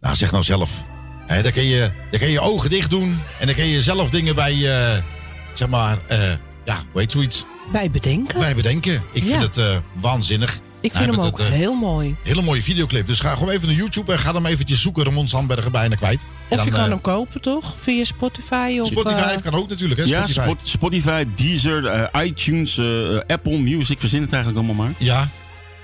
[0.00, 0.70] Nou, zeg nou zelf.
[1.26, 4.10] Hè, dan, kun je, dan kun je ogen dicht doen en dan kun je zelf
[4.10, 5.02] dingen bij, eh,
[5.54, 6.32] zeg maar, eh,
[6.64, 7.44] ja, hoe heet zoiets?
[7.72, 8.38] Bij bedenken.
[8.38, 9.02] Bij bedenken.
[9.12, 9.28] Ik Ja.
[9.28, 10.58] vind het eh, waanzinnig.
[10.80, 12.16] Ik vind hem ook het, heel mooi.
[12.22, 13.06] Hele mooie videoclip.
[13.06, 15.04] Dus ga gewoon even naar YouTube en ga hem eventjes zoeken.
[15.04, 16.20] Ramon Zandbergen bijna kwijt.
[16.48, 17.74] En Of je dan, kan eh, hem kopen, toch?
[17.80, 18.86] Via Spotify of...
[18.86, 20.06] Spotify kan ook natuurlijk, hè?
[20.06, 20.40] Ja, Spotify.
[20.40, 24.94] Spot- Spotify, Deezer, eh, iTunes, eh, Apple Music, verzin het eigenlijk allemaal maar.
[24.98, 25.28] Ja.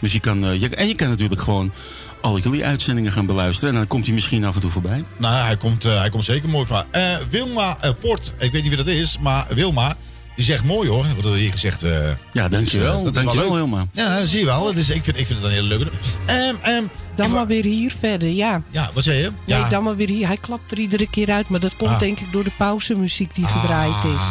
[0.04, 1.72] Dus je kan, eh, je, en je kan natuurlijk gewoon
[2.20, 3.70] al jullie uitzendingen gaan beluisteren.
[3.70, 5.04] En dan komt hij misschien af en toe voorbij.
[5.16, 6.84] Nou, hij komt, eh, hij komt zeker mooi van.
[6.90, 9.96] Eh, Wilma Port, ik weet niet wie dat is, maar Wilma,
[10.36, 11.04] die zegt mooi hoor.
[11.16, 11.82] Wat er hier gezegd.
[11.82, 12.98] eh, Ja, dankjewel.
[13.02, 13.52] dus, eh, dat is wel dankjewel.
[13.54, 13.86] Wilma.
[13.92, 14.64] Ja, zie je wel.
[14.64, 15.86] Dat is, ik, vind, ik vind het een hele leuke.
[16.26, 16.82] Ehm, ehm,
[17.14, 18.62] Dan maar weer hier verder, ja.
[18.70, 19.30] Ja, wat zei je?
[19.44, 19.68] Nee, ja.
[19.68, 20.26] dan maar weer hier.
[20.26, 21.98] Hij klapt er iedere keer uit, maar dat komt Ah.
[21.98, 24.22] denk ik door de pauzemuziek die gedraaid is.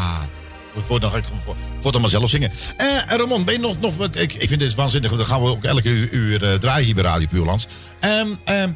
[0.81, 2.51] Voor, voor dan maar zelf zingen.
[2.77, 4.15] Eh Ramon, ben je nog, nog wat?
[4.15, 6.85] Ik, ik vind dit waanzinnig, want dan gaan we ook elke uur, uur eh, draaien
[6.85, 7.67] hier bij Radio Puurlands.
[7.99, 8.69] Ehm, ehm,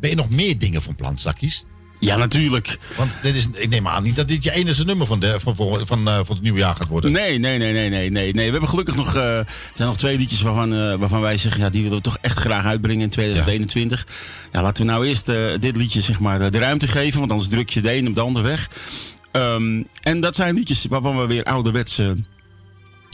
[0.00, 1.64] ben je nog meer dingen van plan, Zakkies?
[2.00, 2.78] Ja, natuurlijk.
[2.96, 5.56] Want dit is, ik neem aan niet dat dit je enige nummer van, de, van,
[5.56, 7.12] van, van, eh, van het nieuwe jaar gaat worden.
[7.12, 8.46] Nee, nee, nee, nee, nee, nee, nee.
[8.46, 11.82] We hebben gelukkig nog, er zijn nog twee liedjes waarvan, waarvan wij zeggen, ja, die
[11.82, 14.06] willen we toch echt graag uitbrengen in 2021.
[14.52, 15.26] Ja, laten we nou eerst
[15.60, 18.14] dit liedje zeg maar de, de ruimte geven, want anders druk je de een op
[18.14, 18.68] de ander weg.
[19.32, 22.10] Ehm, en dat zijn liedjes waarvan we weer ouderwets eh,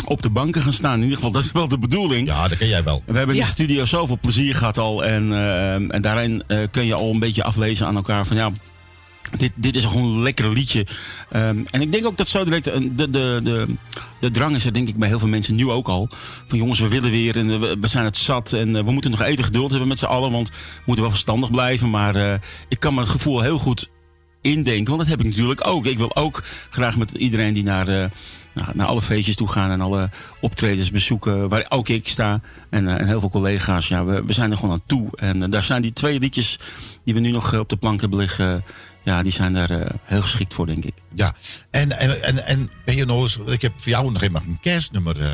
[0.04, 0.94] op de banken gaan staan.
[0.96, 2.28] In ieder geval, dat is wel de bedoeling.
[2.28, 3.02] Ja, dat ken jij wel.
[3.06, 3.46] We hebben in Ja.
[3.46, 5.04] de studio zoveel plezier gehad al.
[5.04, 8.50] En, eh, en daarin eh, kun je al een beetje aflezen aan elkaar van ja.
[9.36, 10.86] Dit, dit is gewoon een lekker liedje.
[11.30, 13.66] Ehm, en ik denk ook dat zo direct een- de, de, de,
[14.20, 16.08] de drang is er denk ik bij heel veel mensen nu ook al.
[16.46, 18.52] Van jongens, we willen weer en we, we zijn het zat.
[18.52, 20.30] En eh, we moeten nog even geduld hebben met z'n allen.
[20.30, 20.54] Want we
[20.84, 21.90] moeten wel verstandig blijven.
[21.90, 22.34] Maar eh,
[22.68, 23.88] ik kan me het gevoel heel goed
[24.40, 24.86] indenken.
[24.86, 25.86] Want dat heb ik natuurlijk ook.
[25.86, 28.04] Ik wil ook graag met iedereen die naar, eh,
[28.74, 29.70] naar, alle feestjes toe gaan.
[29.70, 30.10] En alle
[30.40, 31.48] optredens bezoeken.
[31.48, 32.40] Waar ook ik sta.
[32.70, 33.88] En, eh, en heel veel collega's.
[33.88, 35.08] Ja, we, we zijn er gewoon aan toe.
[35.16, 36.58] En eh, daar zijn die twee liedjes
[37.04, 38.64] die we nu nog op de plank hebben liggen.
[39.02, 40.94] ja, die zijn daar eh, heel geschikt voor, denk ik.
[41.14, 41.34] Ja,
[41.70, 43.38] en, en, en, en ben je nog eens...
[43.46, 45.20] Ik heb voor jou nog helemaal een kerstnummer.
[45.20, 45.30] eh.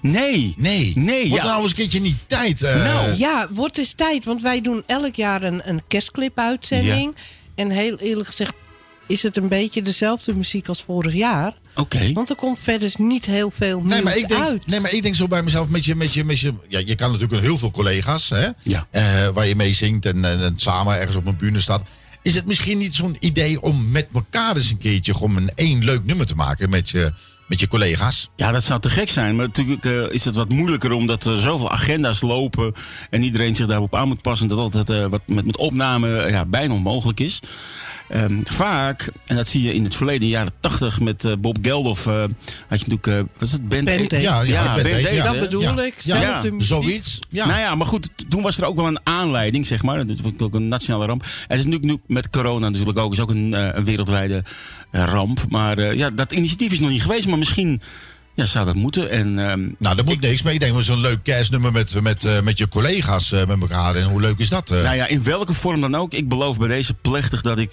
[0.00, 0.54] Nee.
[0.56, 0.92] Nee.
[0.96, 1.48] Nee, Wordt ja.
[1.50, 2.60] nou eens een keertje niet tijd.
[2.60, 3.14] Nou.
[3.16, 7.14] Ja, wordt eens tijd, want wij doen elk jaar een, een kerstclip-uitzending.
[7.56, 8.52] En heel eerlijk gezegd
[9.06, 11.54] is het een beetje dezelfde muziek als vorig jaar.
[11.74, 12.12] Oké.
[12.12, 14.66] Want er komt verder niet heel veel Nee nieuws maar, ik denk, uit.
[14.66, 16.94] nee, maar ik denk zo bij mezelf met je, met je, met je ja, je
[16.94, 18.86] kan natuurlijk heel veel collega's, hè, Ja.
[18.90, 21.82] eh, waar je mee zingt en, en, en samen ergens op een bühne staat.
[22.22, 25.84] Is het misschien niet zo'n idee om met elkaar eens een keertje gewoon een één
[25.84, 27.12] leuk nummer te maken met je,
[27.46, 28.28] met je collega's?
[28.36, 29.36] Ja, dat zou te gek zijn.
[29.36, 32.74] Maar natuurlijk eh, is het wat moeilijker omdat er zoveel agenda's lopen.
[33.10, 34.48] En iedereen zich daarop aan moet passen.
[34.48, 37.40] Dat altijd eh, wat met, met opname eh, ja, bijna onmogelijk is.
[38.08, 42.06] Ehm, vaak, en dat zie je in het verleden, jaren tachtig met Bob Geldof.
[42.06, 42.12] eh,
[42.68, 43.68] had je natuurlijk, eh, wat is het?
[43.68, 43.88] Band.
[44.10, 45.22] Ja, ja, Band Band Aid, Aid, ja.
[45.24, 45.82] dat bedoel Ja.
[45.82, 45.94] ik.
[45.98, 46.42] Ja.
[46.58, 47.18] Zoiets.
[47.30, 47.46] Ja.
[47.46, 50.06] Nou ja, maar goed, toen was er ook wel een aanleiding, zeg maar.
[50.06, 51.24] Dat was ook een nationale ramp.
[51.46, 54.42] Het is nu, nu met corona natuurlijk ook, is ook een, een wereldwijde
[55.04, 55.44] ramp.
[55.48, 57.80] Maar eh, ja, dat initiatief is nog niet geweest, maar misschien
[58.34, 59.10] ja, zou dat moeten.
[59.10, 62.24] En, ehm, Nou, dat moet niks, maar ik denk wel zo'n leuk kerstnummer met, met,
[62.24, 63.94] eh, met je collega's eh, met elkaar.
[63.94, 64.68] En hoe leuk is dat?
[64.68, 66.12] nou ja, in welke vorm dan ook.
[66.12, 67.72] Ik beloof bij deze plechtig dat ik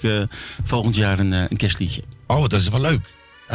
[0.63, 2.03] volgend jaar een, een kerstliedje.
[2.27, 3.01] Oh, dat is wel leuk.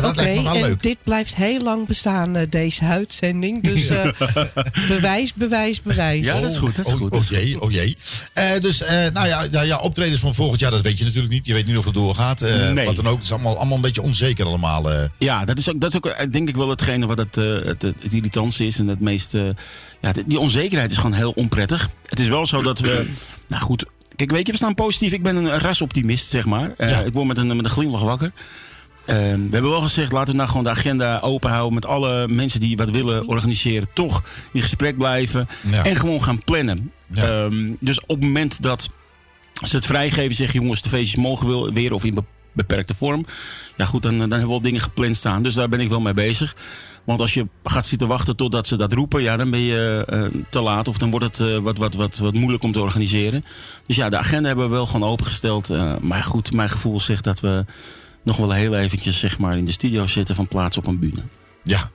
[0.04, 0.82] Oké, en leuk.
[0.82, 3.62] dit blijft heel lang bestaan, eh, deze uitzending.
[3.62, 4.08] Dus eh,
[4.88, 6.24] bewijs, bewijs, bewijs.
[6.24, 7.14] Ja, dat is goed, dat is oh, goed.
[7.14, 7.96] Oh jee, oh jee.
[8.32, 11.32] Eh, dus, eh, nou ja, ja, ja, optredens van volgend jaar, dat weet je natuurlijk
[11.32, 11.46] niet.
[11.46, 12.42] Je weet niet of het doorgaat.
[12.42, 12.86] eh, Nee.
[12.86, 13.14] Wat dan ook.
[13.14, 14.92] Het is allemaal, allemaal een beetje onzeker allemaal.
[14.92, 15.02] eh.
[15.18, 17.82] Ja, dat is ook, dat is ook denk ik wel hetgene wat het, eh, het,
[17.82, 18.78] het, irritantste is.
[18.78, 19.42] En het meest, eh,
[20.00, 21.88] ja, die- onzekerheid is gewoon heel onprettig.
[22.04, 23.06] Het is wel zo dat we,
[23.48, 23.84] nou goed,
[24.16, 25.12] kijk weet je, we staan positief.
[25.12, 26.74] Ik ben een rasoptimist, zeg maar.
[26.76, 26.98] Eh, Ja.
[27.00, 28.32] Ik word met een, met een glimlach wakker.
[29.08, 32.28] Eh, we hebben wel gezegd, laten we nou gewoon de agenda open houden met alle
[32.28, 33.88] mensen die wat willen organiseren.
[33.94, 34.22] Toch
[34.52, 35.84] in gesprek blijven Ja.
[35.84, 36.92] en gewoon gaan plannen.
[37.12, 37.22] Ja.
[37.44, 38.88] Ehm, dus op het moment dat
[39.66, 42.22] ze het vrijgeven, zeggen jongens, de feestjes mogen weer of in be-
[42.52, 43.26] beperkte vorm.
[43.76, 45.42] Ja goed, dan, dan hebben we al dingen gepland staan.
[45.42, 46.56] Dus daar ben ik wel mee bezig.
[47.04, 50.22] Want als je gaat zitten wachten totdat ze dat roepen, ja, dan ben je eh,
[50.50, 50.88] te laat.
[50.88, 53.44] Of dan wordt het eh, wat, wat, wat, wat moeilijk om te organiseren.
[53.86, 55.70] Dus ja, de agenda hebben we wel gewoon opengesteld.
[55.70, 57.64] Eh, maar goed, mijn gevoel zegt dat we
[58.28, 61.22] nog wel heel eventjes zeg maar, in de studio zitten van plaats op een bühne.
[61.62, 61.90] ja.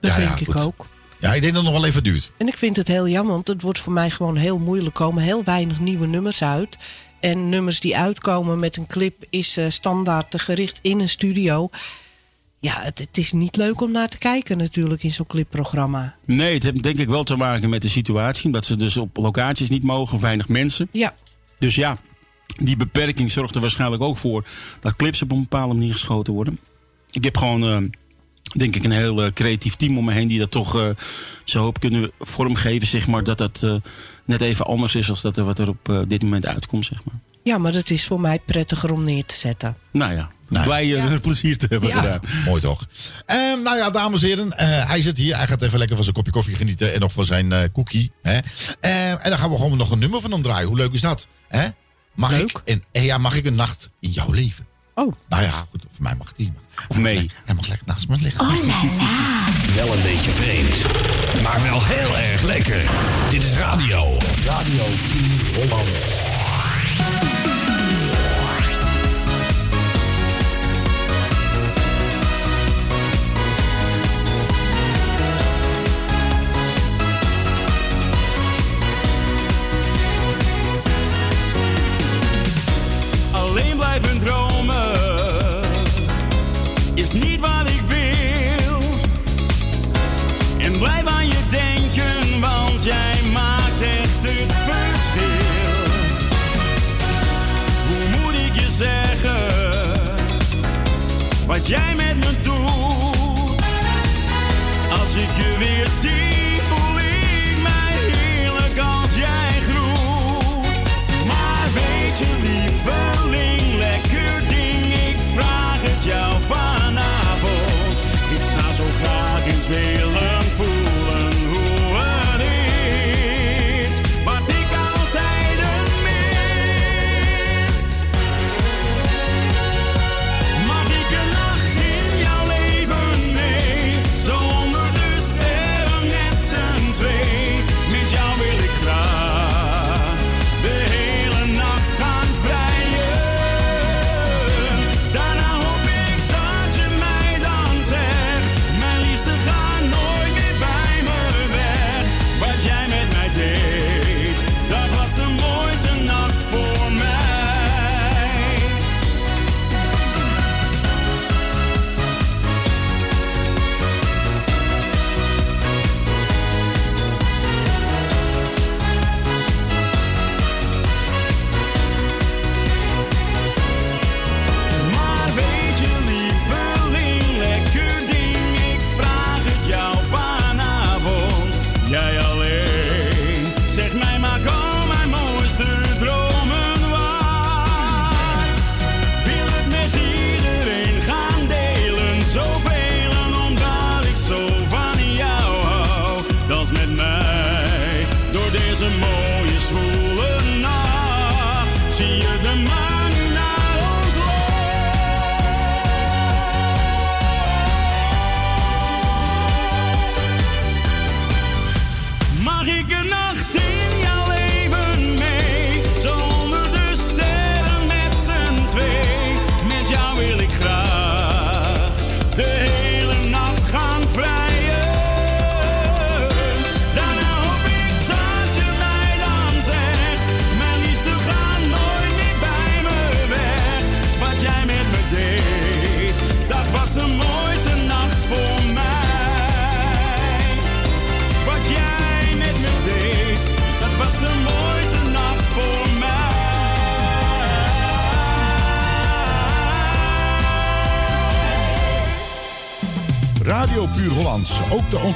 [0.00, 0.64] Dat Ja, ja, denk ik goed.
[0.64, 0.86] ook.
[1.20, 2.30] Ja, ik denk dat het nog wel even duurt.
[2.36, 4.86] En ik vind het heel jammer, want het wordt voor mij gewoon heel moeilijk.
[4.98, 6.76] Er komen heel weinig nieuwe nummers uit.
[7.20, 11.70] En nummers die uitkomen met een clip is eh, standaard gericht in een studio.
[12.58, 16.14] Ja, het, het is niet leuk om naar te kijken natuurlijk in zo'n clipprogramma.
[16.24, 18.50] Nee, het heeft denk ik wel te maken met de situatie.
[18.50, 20.88] Dat ze dus op locaties niet mogen, weinig mensen.
[20.92, 21.14] Ja.
[21.58, 21.98] Dus ja,
[22.56, 24.46] die beperking zorgt er waarschijnlijk ook voor
[24.80, 26.58] dat clips op een bepaalde manier geschoten worden.
[27.10, 27.76] Ik heb gewoon, eh,
[28.58, 30.88] denk ik, een heel eh, creatief team om me heen die dat toch eh,
[31.44, 33.24] zo hoop kunnen vormgeven, zeg maar.
[33.24, 33.66] Dat dat
[34.24, 37.14] net even anders is als dat er wat er op dit moment uitkomt, zeg maar.
[37.42, 39.76] Ja, maar dat is voor mij prettiger om neer te zetten.
[39.90, 41.96] Nou ja, blij eh, plezier te hebben Ja.
[41.96, 42.20] gedaan.
[42.44, 42.86] Mooi toch?
[43.26, 44.58] Ehm, nou ja, dames en heren.
[44.58, 45.36] eh, hij zit hier.
[45.36, 46.94] Hij gaat even lekker van zijn kopje koffie genieten.
[46.94, 48.10] En nog van zijn eh cookie.
[48.22, 48.38] Hè?
[48.80, 50.68] Ehm, en dan gaan we gewoon nog een nummer van hem draaien.
[50.68, 51.26] Hoe leuk is dat?
[51.48, 51.68] Hè?
[52.16, 52.60] Mag ik?
[52.64, 54.66] En, en ja, mag ik een nacht in jouw leven?
[54.94, 55.12] Oh.
[55.28, 55.84] Nou ja, goed.
[55.94, 56.52] Voor mij mag die.
[56.88, 57.30] Of mee.
[57.44, 58.46] Hij mag lekker naast me liggen.
[59.74, 60.82] Wel een beetje vreemd,
[61.42, 62.90] maar wel heel erg lekker.
[63.30, 64.16] Dit is radio.
[64.44, 66.35] Radio Puur Holland.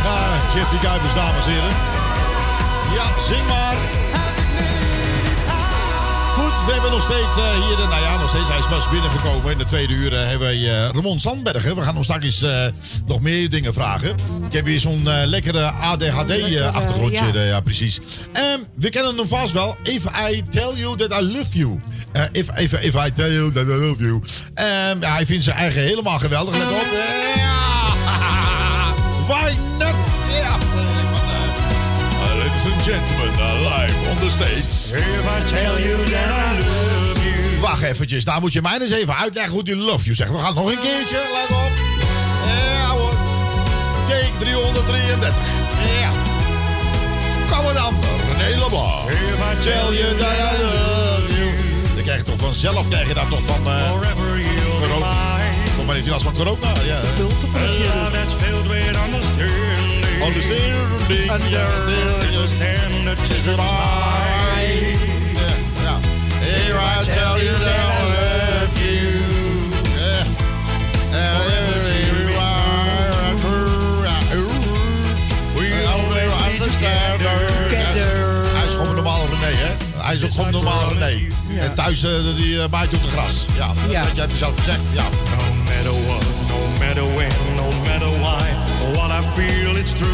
[0.00, 1.74] Ik nu niet ga, Jeffrey Kuipers, dames en heren.
[2.94, 3.76] Ja, zing maar.
[6.34, 8.88] Goed, we hebben nog steeds eh, hier, de, nou ja, nog steeds, hij is pas
[8.90, 9.52] binnengekomen.
[9.52, 11.76] In de tweede uur eh, hebben wij eh, Ramon Sandbergen.
[11.76, 12.66] We gaan nog straks eh,
[13.06, 14.10] nog meer dingen vragen.
[14.46, 17.32] Ik heb weer zo'n lekkere ADHD-achtergrondje.
[17.32, 17.42] ja.
[17.42, 17.60] ja.
[17.60, 18.00] precies.
[18.32, 19.76] Ehm, we kennen hem vast wel.
[19.82, 21.80] If I tell you that I love you.
[22.32, 24.22] If, if, if I tell you that I love you.
[24.54, 26.56] Ehm, ja, hij vindt zijn eigen helemaal geweldig.
[26.56, 26.86] Let op.
[27.36, 27.69] Ja.
[29.30, 29.94] Why not?
[30.28, 30.58] Ja.
[32.18, 34.90] Uh, ladies and gentlemen, uh, live on the stage.
[34.98, 37.60] If I tell you that I love you.
[37.60, 40.30] Wacht eventjes, nou moet je mij eens even uitleggen hoe die love you zegt.
[40.30, 41.72] We gaan nog een keertje, let op.
[42.46, 43.14] Ja hoor.
[44.08, 45.34] Take 333.
[46.00, 46.10] Ja.
[47.50, 47.94] Kom maar dan,
[48.38, 49.08] René Leblanc.
[49.08, 51.50] If I Tell you that I love you.
[51.94, 53.66] Dan krijg je toch vanzelf, krijg je dat toch van...
[53.66, 53.90] eh
[54.80, 55.10] corona.
[55.10, 55.29] Volgens
[55.90, 56.96] mij heeft hij last van corona, ja.
[56.96, 60.22] A love that's filled with understanding.
[60.26, 61.30] Understanding.
[61.30, 63.44] Understand that is.
[63.44, 63.54] Ja,
[65.82, 65.98] ja.
[66.40, 69.02] Here I tell you that I love you.
[69.96, 70.24] Yeah.
[71.10, 73.68] Forever you are true.
[75.54, 77.20] We always understand
[78.56, 80.02] Hij is gewoon normaal René, hè?
[80.02, 81.26] Hij is ook gewoon normaal René.
[81.58, 83.44] En thuis, uh, die uh, maait op de gras.
[83.56, 84.02] Ja, dat Ja.
[84.04, 84.80] heb jij zelf gezegd.
[84.92, 85.04] Ja.
[85.82, 88.44] No matter what, no matter when, no matter why,
[88.94, 90.06] what I feel it's true.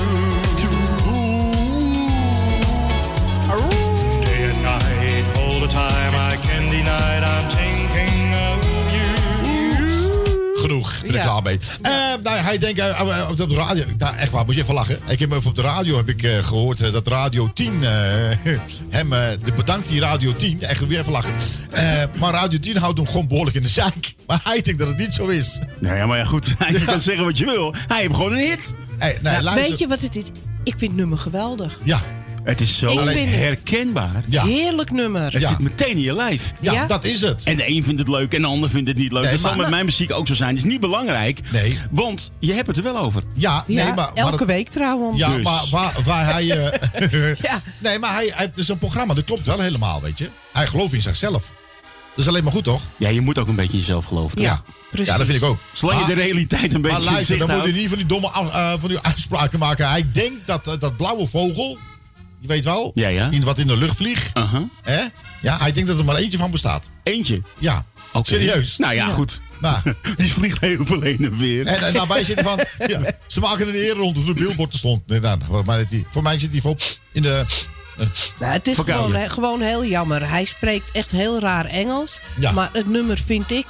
[4.25, 6.06] Day and night, all the time,
[10.67, 11.59] Genoeg, ben ik klaar mee.
[11.83, 13.85] Eh, nou, hij denkt eh, eh, op de radio.
[13.99, 14.99] Nou, echt waar, moet je even lachen.
[15.09, 17.91] Ik heb even op de radio heb ik, eh, gehoord eh, dat Radio 10 eh,
[18.91, 20.63] hem de bedankt die Radio 10.
[20.63, 21.35] Echt weer even lachen.
[21.71, 24.15] Eh, maar Radio 10 houdt hem gewoon behoorlijk in de zijk.
[24.27, 25.59] Maar hij denkt dat het niet zo is.
[25.81, 26.47] Nou ja, maar ja, goed.
[26.69, 27.75] Je kan zeggen wat je wil.
[27.87, 28.75] Hij heeft gewoon een hit.
[28.99, 29.69] Hey, nee, Nou, luister.
[29.69, 30.25] weet je wat het is?
[30.65, 31.79] Ik vind het nummer geweldig.
[31.85, 32.01] Ja.
[32.47, 34.23] Het is zo het- herkenbaar.
[34.28, 35.32] Heerlijk nummer.
[35.32, 36.52] Het zit meteen in je lijf.
[36.60, 36.86] Ja, Ja.
[36.86, 37.44] dat is het.
[37.44, 39.23] En de een vindt het leuk en de ander vindt het niet leuk.
[39.23, 40.48] Nee, dat zal met mijn muziek ook zo zijn.
[40.56, 41.40] Het is niet belangrijk.
[41.52, 41.78] Nee.
[41.90, 43.23] Want je hebt het er wel over.
[43.35, 45.18] Ja, nee, Ja, maar, maar elke het- week trouwens.
[45.18, 45.44] Ja, Dus.
[45.44, 46.51] maar waar, waar hij...
[46.51, 47.60] eh, Ja.
[47.78, 50.31] Nee, maar hij, hij heeft dus een programma, dat klopt wel helemaal, weet je.
[50.52, 51.52] Hij gelooft in zichzelf.
[52.14, 52.82] Dat is alleen maar goed, toch?
[52.97, 54.40] Ja, je moet ook een beetje in jezelf geloven.
[54.43, 55.06] Ja, precies.
[55.09, 55.59] Ja, dat vind ik ook.
[55.73, 58.06] Zolang je de realiteit een beetje Maar in luister, dan moet je niet van die
[58.06, 59.89] domme af- eh, van die uitspraken maken.
[59.89, 61.78] Hij denkt dat eh, dat blauwe vogel,
[62.47, 63.28] je weet wel, Ja, ja.
[63.31, 64.31] in, wat in de lucht vliegt.
[64.36, 64.62] Uh-huh.
[64.82, 65.02] Hè?
[65.40, 66.89] Ja, hij denkt dat er maar eentje van bestaat.
[67.02, 67.43] Eentje?
[67.59, 68.28] Ja, Oké.
[68.28, 68.77] serieus.
[68.77, 69.40] Nou ja, goed.
[69.60, 69.78] Nou,
[70.16, 71.66] Die vliegt heel veel heen en weer.
[71.66, 74.73] en, en daarbij zit hij van, ja, ze maken een eer rond of de billboard
[74.73, 75.06] er stond.
[75.06, 76.77] Nee, nou, voor, mij, zit die- voor mij zit hij voor
[77.12, 77.44] in de...
[77.98, 78.06] eh,
[78.40, 78.77] Nou, het is
[79.28, 80.28] gewoon, heel jammer.
[80.28, 82.20] Hij spreekt echt heel raar Engels.
[82.39, 82.52] Ja.
[82.52, 83.66] Maar het nummer vind ik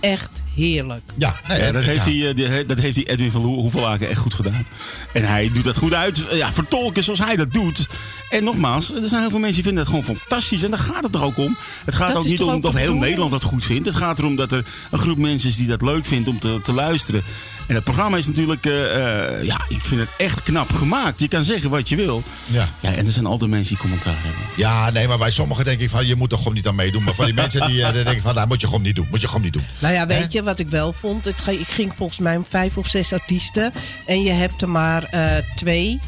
[0.00, 1.02] echt heerlijk.
[1.16, 2.12] ja, nee, Ja, dat, heeft ja.
[2.12, 4.66] hij, eh, die- dat heeft hij Edwin van Hoe- Hoevelaken echt goed gedaan.
[5.12, 6.24] En hij doet dat goed uit.
[6.30, 7.86] Ja, vertolken zoals hij dat doet.
[8.30, 10.62] En nogmaals, er zijn heel veel mensen die vinden het gewoon fantastisch.
[10.62, 11.56] En daar gaat het toch ook om.
[11.84, 12.94] Het gaat Dat ook niet toch om ook de heel?
[12.94, 13.86] Nederland dat goed vindt.
[13.86, 16.60] Het gaat erom dat er een groep mensen is die dat leuk vindt om te,
[16.62, 17.22] te luisteren.
[17.66, 21.20] En het programma is natuurlijk, eh, eh, ja, ik vind het echt knap gemaakt.
[21.20, 22.22] Je kan zeggen wat je wil.
[22.46, 22.68] Ja.
[22.80, 24.40] Ja, en er zijn altijd mensen die commentaar hebben.
[24.56, 27.02] Ja, nee, maar bij sommigen denk ik van, je moet er gewoon niet aan meedoen.
[27.02, 29.06] Maar van die mensen die die denken van, nou, moet je gewoon niet doen.
[29.10, 29.64] Moet je gewoon niet doen.
[29.78, 31.24] Nou ja, weet je wat ik wel vond?
[31.24, 33.72] Het, ik ging volgens mij om vijf of zes artiesten.
[34.06, 35.98] En je hebt er maar eh, twee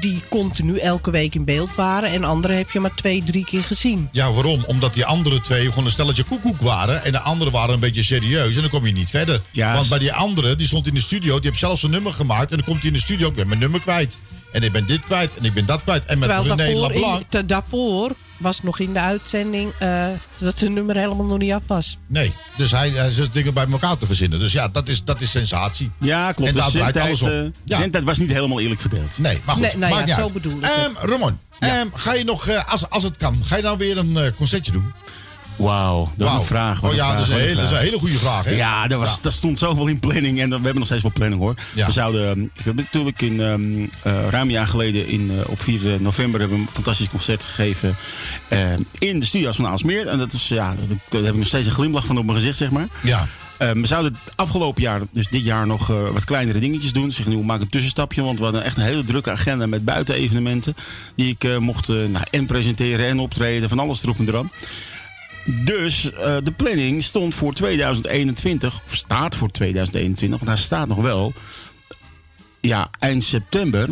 [0.00, 2.10] die continu elke week in beeld waren.
[2.10, 4.08] En andere heb je maar twee, drie keer gezien.
[4.12, 4.64] Ja, waarom?
[4.66, 7.04] Omdat die andere twee gewoon een stelletje koekoek waren.
[7.04, 8.54] En de andere waren een beetje serieus.
[8.54, 9.40] En dan kom je niet verder.
[9.50, 11.34] Ja, Want bij die andere, die stond in de studio.
[11.34, 12.50] Die heeft zelfs een nummer gemaakt.
[12.50, 13.28] En dan komt hij in de studio.
[13.28, 14.18] Ik ben mijn nummer kwijt.
[14.52, 15.34] En ik ben dit kwijt.
[15.36, 16.04] En ik ben dat kwijt.
[16.04, 17.20] En met Terwijl René daarvoor, Leblanc.
[17.20, 20.06] in, te- daarvoor was nog in de uitzending eh,
[20.38, 21.98] dat zijn nummer helemaal nog niet af was.
[22.06, 22.32] Nee.
[22.56, 24.38] Dus hij, hij zit dingen bij elkaar te verzinnen.
[24.38, 25.90] Dus ja, dat is, dat is sensatie.
[26.00, 26.48] Ja, klopt.
[26.50, 27.28] En De daar draait zendtijd, alles op.
[27.28, 27.76] eh, Ja.
[27.78, 29.18] zendtijd was niet helemaal eerlijk verdeeld.
[29.18, 29.64] Nee, maar goed.
[29.64, 30.32] Nee, nou ja, niet zo uit.
[30.32, 30.62] bedoel ik.
[30.64, 33.98] Ehm, Ramon, ehm, ga je nog, eh, als, als het kan, ga je nou weer
[33.98, 34.92] een concertje doen?
[35.56, 36.38] Wauw, dat is Wauw.
[36.40, 36.82] een vraag.
[36.84, 38.50] Oh ja, dat is een wat hele- dat is een hele goede vraag, hè?
[38.50, 39.18] Ja, daar, was, Ja.
[39.22, 40.40] daar stond zoveel in planning.
[40.40, 41.54] En we hebben nog steeds wel planning hoor.
[41.74, 41.86] Ja.
[41.86, 45.50] We zouden, ehm, we hebben natuurlijk in, ehm, eh, ruim een jaar geleden in, eh,
[45.50, 47.96] op 4 november hebben we een fantastisch concert gegeven
[48.48, 48.58] eh,
[48.98, 50.06] in de studio's van Aalsmeer.
[50.06, 52.38] En dat is, ja, dat, daar heb ik nog steeds een glimlach van op mijn
[52.38, 52.86] gezicht, zeg maar.
[53.02, 53.26] Ja.
[53.58, 57.12] Eh, we zouden het afgelopen jaar, dus dit jaar, nog eh, wat kleinere dingetjes doen.
[57.12, 59.84] Zeg nu, we maken een tussenstapje, want we hadden echt een hele drukke agenda met
[59.84, 60.76] buitenevenementen.
[61.14, 64.50] Die ik eh, mocht eh, nou, en presenteren en optreden, van alles erop en eraan.
[65.46, 70.98] Dus eh, de planning stond voor 2021, of staat voor 2021, want hij staat nog
[70.98, 71.32] wel.
[72.60, 73.88] Ja, eind september.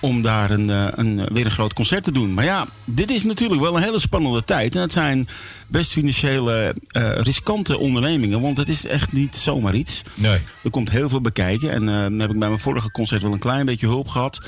[0.00, 2.34] Om daar een, eh, een, weer een groot concert te doen.
[2.34, 4.74] Maar ja, dit is natuurlijk wel een hele spannende tijd.
[4.74, 5.28] En het zijn
[5.68, 8.40] best financiële eh, riskante ondernemingen.
[8.40, 10.02] Want het is echt niet zomaar iets.
[10.14, 10.40] Nee.
[10.62, 11.70] Er komt heel veel bekijken.
[11.70, 14.40] En eh, dan heb ik bij mijn vorige concert wel een klein beetje hulp gehad.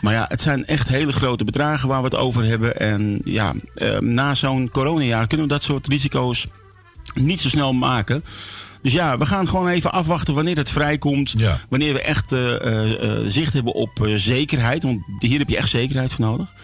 [0.00, 2.80] Maar ja, het zijn echt hele grote bedragen waar we het over hebben.
[2.80, 6.46] En ja, eh, na zo'n coronajaar kunnen we dat soort risico's
[7.14, 8.22] niet zo snel maken.
[8.82, 11.34] Dus ja, we gaan gewoon even afwachten wanneer het vrijkomt.
[11.36, 11.60] Ja.
[11.68, 14.82] Wanneer we echt eh, eh, eh, zicht hebben op zekerheid.
[14.82, 16.54] Want hier heb je echt zekerheid voor nodig.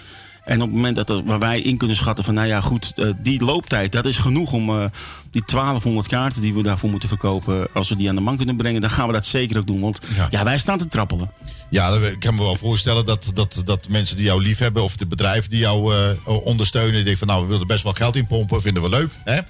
[0.46, 2.92] En op het moment dat er, waar wij in kunnen schatten van, nou ja, goed,
[2.96, 4.84] eh, die looptijd, dat is genoeg om eh,
[5.30, 8.56] die 1200 kaarten die we daarvoor moeten verkopen, als we die aan de man kunnen
[8.56, 9.80] brengen, dan gaan we dat zeker ook doen.
[9.80, 10.28] Want Ja.
[10.30, 11.30] ja, wij staan te trappelen.
[11.70, 14.82] Ja, ik kan me wel voorstellen dat, dat, dat mensen die jou lief hebben...
[14.82, 16.10] of de bedrijven die jou eh,
[16.44, 16.92] ondersteunen...
[16.92, 19.10] die denken van nou, we willen er best wel geld in pompen, vinden we leuk.
[19.24, 19.40] Hè?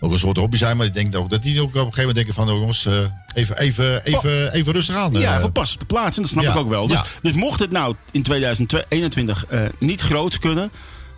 [0.00, 1.98] Ook een soort hobby zijn, maar ik denk ook dat die ook op een gegeven
[2.00, 2.50] moment denken van...
[2.50, 2.98] oh, jongens, eh,
[3.34, 5.12] even, even, even, even rustig aan.
[5.12, 5.40] Ja, eh.
[5.40, 6.16] voor pas op de plaats.
[6.16, 6.86] En dat snap ja, ik ook wel.
[6.86, 7.04] Dus, ja.
[7.22, 10.70] dus mocht het nou in 2021 eh, niet groot kunnen.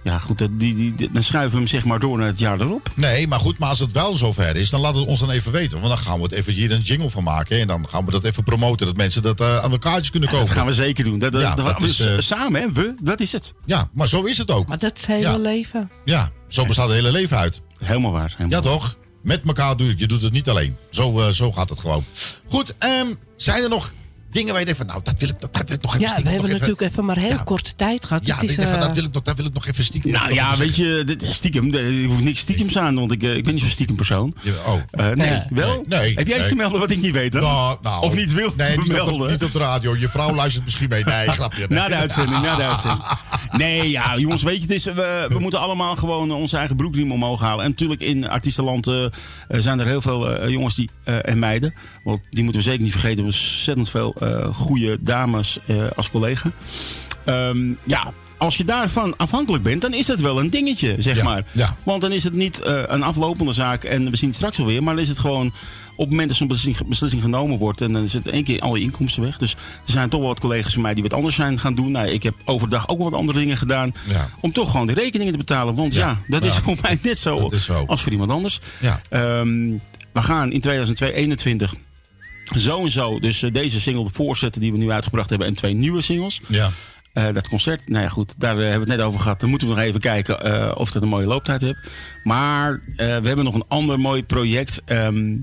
[0.04, 2.38] Ja, goed, dat- die, die, die- dan schuiven we hem zeg maar door naar het
[2.38, 2.90] jaar erop.
[2.94, 5.52] Nee, maar goed, maar als het wel zover is, dan laat het ons dan even
[5.52, 5.80] weten.
[5.80, 7.60] Want dan gaan we het even hier een jingle van maken.
[7.60, 10.46] En dan gaan we dat even promoten, dat mensen dat aan de kaartjes kunnen kopen.
[10.46, 11.18] Dat gaan we zeker doen.
[11.18, 12.72] Dat, dat, Ja, dat- dat is, we- samen, hè?
[12.72, 13.54] We, dat is het.
[13.64, 14.66] Ja, maar zo is het ook.
[14.68, 15.36] Maar dat is het hele Ja.
[15.38, 15.90] leven.
[16.04, 17.60] Ja, zo bestaat het hele leven uit.
[17.78, 18.34] Helemaal waar.
[18.36, 18.78] Helemaal Ja, waar.
[18.78, 18.96] toch?
[19.22, 20.00] Met elkaar doe je het.
[20.00, 20.76] Je doet het niet alleen.
[20.90, 22.04] Zo, eh, zo gaat het gewoon.
[22.48, 23.92] Goed, ehm, zijn er nog
[24.36, 24.88] dingen waar je denkt van...
[24.88, 27.18] nou, dat wil ik, dat wil ik nog even Ja, we hebben natuurlijk even maar
[27.18, 27.42] heel Ja.
[27.42, 28.26] korte tijd gehad.
[28.26, 29.66] Ja, Het ik is, denk van, eh, dat, wil ik nog, dat wil ik nog
[29.66, 33.12] even stiekem Nou ja, even weet je, dit, stiekem, er hoeft niks stiekems aan, want
[33.12, 34.34] ik, eh, ik ben niet zo'n stiekem persoon.
[34.66, 34.74] oh.
[34.90, 35.84] Eh, nee, Nee, wel?
[35.88, 36.48] nee, Heb jij iets nee.
[36.48, 37.32] te melden wat ik niet weet?
[37.32, 39.30] Nou, nou, of niet wil Nee, niet op, de, melden?
[39.30, 39.96] niet op de radio.
[39.96, 41.04] Je vrouw luistert misschien mee.
[41.04, 41.66] Nee, grapje.
[41.68, 43.04] Na de uitzending, na de uitzending.
[43.50, 47.12] Nee, ja, jongens, weet je, het is, we, we moeten allemaal gewoon onze eigen broekriem
[47.12, 47.64] omhoog halen.
[47.64, 48.90] En natuurlijk in artiestenland
[49.48, 51.74] zijn er heel veel jongens die, eh, en meiden.
[52.06, 53.16] Want die moeten we zeker niet vergeten.
[53.16, 56.50] We hebben ontzettend veel eh goede dames eh, als collega.
[57.24, 61.24] Ehm, ja, als je daarvan afhankelijk bent, dan is dat wel een dingetje, zeg Ja,
[61.24, 61.44] maar.
[61.52, 61.76] ja.
[61.82, 64.82] Want dan is het niet eh, een aflopende zaak en we zien het straks alweer.
[64.82, 65.46] Maar dan is het gewoon
[65.92, 67.80] op het moment dat zo'n beslissing, beslissing genomen wordt.
[67.80, 69.38] En dan is het één keer alle inkomsten weg.
[69.38, 69.52] Dus
[69.86, 71.90] er zijn toch wel wat collega's van mij die wat anders zijn gaan doen.
[71.90, 73.94] Nou, ik heb overdag ook wat andere dingen gedaan.
[74.08, 74.30] Ja.
[74.40, 75.74] Om toch gewoon de rekeningen te betalen.
[75.74, 77.50] Want ja, dat is voor mij net zo,
[77.86, 78.60] als voor iemand anders.
[78.80, 79.00] Ja.
[79.08, 79.70] Ehm,
[80.12, 81.74] we gaan in 2021
[82.54, 85.48] zo en zo dus eh, deze single voorzetten die we nu uitgebracht hebben.
[85.48, 86.40] En twee nieuwe singles.
[86.48, 86.70] Ja.
[87.12, 89.40] Eh, dat concert, nou ja goed, daar eh, hebben we het net over gehad.
[89.40, 91.90] Dan moeten we nog even kijken of dat een mooie looptijd heeft.
[92.24, 94.82] Maar we hebben nog een ander mooi project.
[94.84, 95.36] ehm,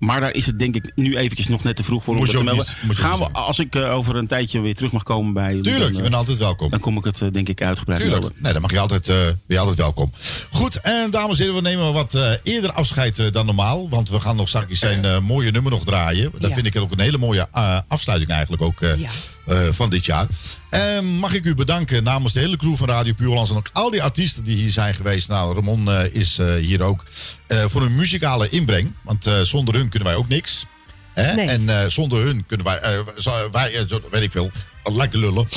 [0.00, 2.42] maar daar is het denk ik nu eventjes nog net te vroeg voor om te
[2.42, 2.66] melden.
[2.88, 5.62] niet- Gaan we, als ik eh, over een tijdje weer terug mag komen bij jullie,
[5.62, 6.70] Tuurlijk, dan, je eh, bent altijd welkom.
[6.70, 8.20] Dan kom ik het eh, denk ik uitgebreid Tuurlijk.
[8.22, 8.42] melden.
[8.42, 10.12] Nee, dan mag je altijd, eh, ben je altijd welkom.
[10.50, 13.88] Goed, en dames en heren, we nemen wat eh, eerder afscheid eh, dan normaal.
[13.88, 16.30] Want we gaan nog straks zijn eh, mooie nummer nog draaien.
[16.38, 16.54] Dat Ja.
[16.54, 19.08] vind ik ook een hele mooie eh, afsluiting eigenlijk ook eh, Ja.
[19.50, 20.26] Eh, van dit jaar.
[20.68, 23.70] En mag ik u bedanken namens de hele crew van Radio Puur Hollands en ook
[23.72, 25.28] al die artiesten die hier zijn geweest.
[25.28, 27.04] Nou, Ramon eh, is eh, hier ook
[27.46, 28.92] voor hun muzikale inbreng.
[29.02, 30.66] Want zonder hun kunnen wij ook niks.
[31.14, 31.48] Nee.
[31.48, 33.04] En zonder hun kunnen wij,
[33.52, 34.50] wij weet ik veel,
[34.84, 35.48] lekker lullen.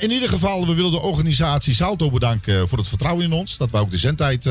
[0.00, 3.56] In ieder geval, we willen de organisatie Salto bedanken voor het vertrouwen in ons.
[3.56, 4.46] Dat we ook de zendtijd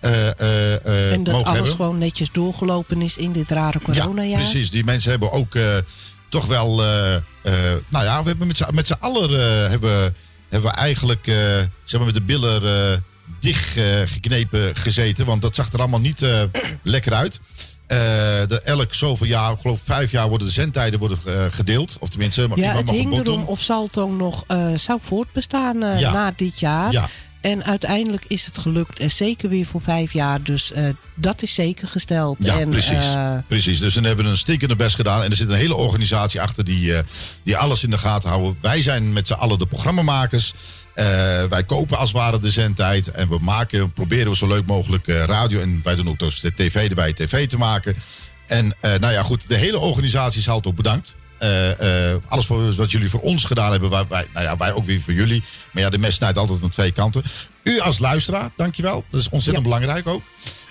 [0.00, 1.76] eh, eh, en dat mogen alles hebben.
[1.76, 4.40] gewoon netjes doorgelopen is in dit rare coronajaar.
[4.40, 5.54] Precies, die mensen hebben ook
[6.28, 6.82] toch wel.
[6.82, 7.22] eh, eh,
[7.88, 10.14] nou ja, we hebben met z'n- met z'n allen eh, hebben,
[10.48, 11.24] hebben we eigenlijk
[11.84, 12.62] zeg maar met de billen
[12.92, 12.98] eh,
[13.40, 13.68] dicht
[14.04, 15.26] geknepen gezeten.
[15.26, 16.26] Want dat zag er allemaal niet
[16.82, 17.40] lekker uit.
[17.86, 21.18] De, elk zoveel jaar, ik geloof vijf jaar, worden de zendtijden worden,
[21.52, 21.96] gedeeld.
[22.00, 24.44] Of tenminste, maar Ja, het mag hing erom of Salto nog
[24.76, 26.12] zou voortbestaan Ja.
[26.12, 26.92] na dit jaar.
[26.92, 27.08] Ja.
[27.46, 28.98] En uiteindelijk is het gelukt.
[28.98, 30.42] En zeker weer voor vijf jaar.
[30.42, 32.36] Dus eh, dat is zeker gesteld.
[32.40, 33.04] Ja, en, precies.
[33.14, 33.78] eh, precies.
[33.78, 35.22] Dus ze hebben een stinkende best gedaan.
[35.22, 37.02] En er zit een hele organisatie achter die, eh,
[37.42, 38.56] die alles in de gaten houden.
[38.60, 40.54] Wij zijn met z'n allen de programmamakers.
[41.50, 43.10] Wij kopen als het ware de zendtijd.
[43.10, 45.60] En we maken, proberen we zo leuk mogelijk radio.
[45.60, 47.96] En wij doen ook dus de tv erbij tv te maken.
[48.46, 49.48] En nou ja, goed.
[49.48, 51.14] De hele organisatie is altijd ook bedankt.
[51.38, 54.72] Eh, eh, alles voor, wat jullie voor ons gedaan hebben, wij, wij, nou ja, wij
[54.72, 55.42] ook weer voor jullie.
[55.70, 57.22] Maar ja, de mes snijdt altijd aan twee kanten.
[57.62, 59.04] U als luisteraar, dankjewel.
[59.10, 60.22] Dat is ontzettend belangrijk ook.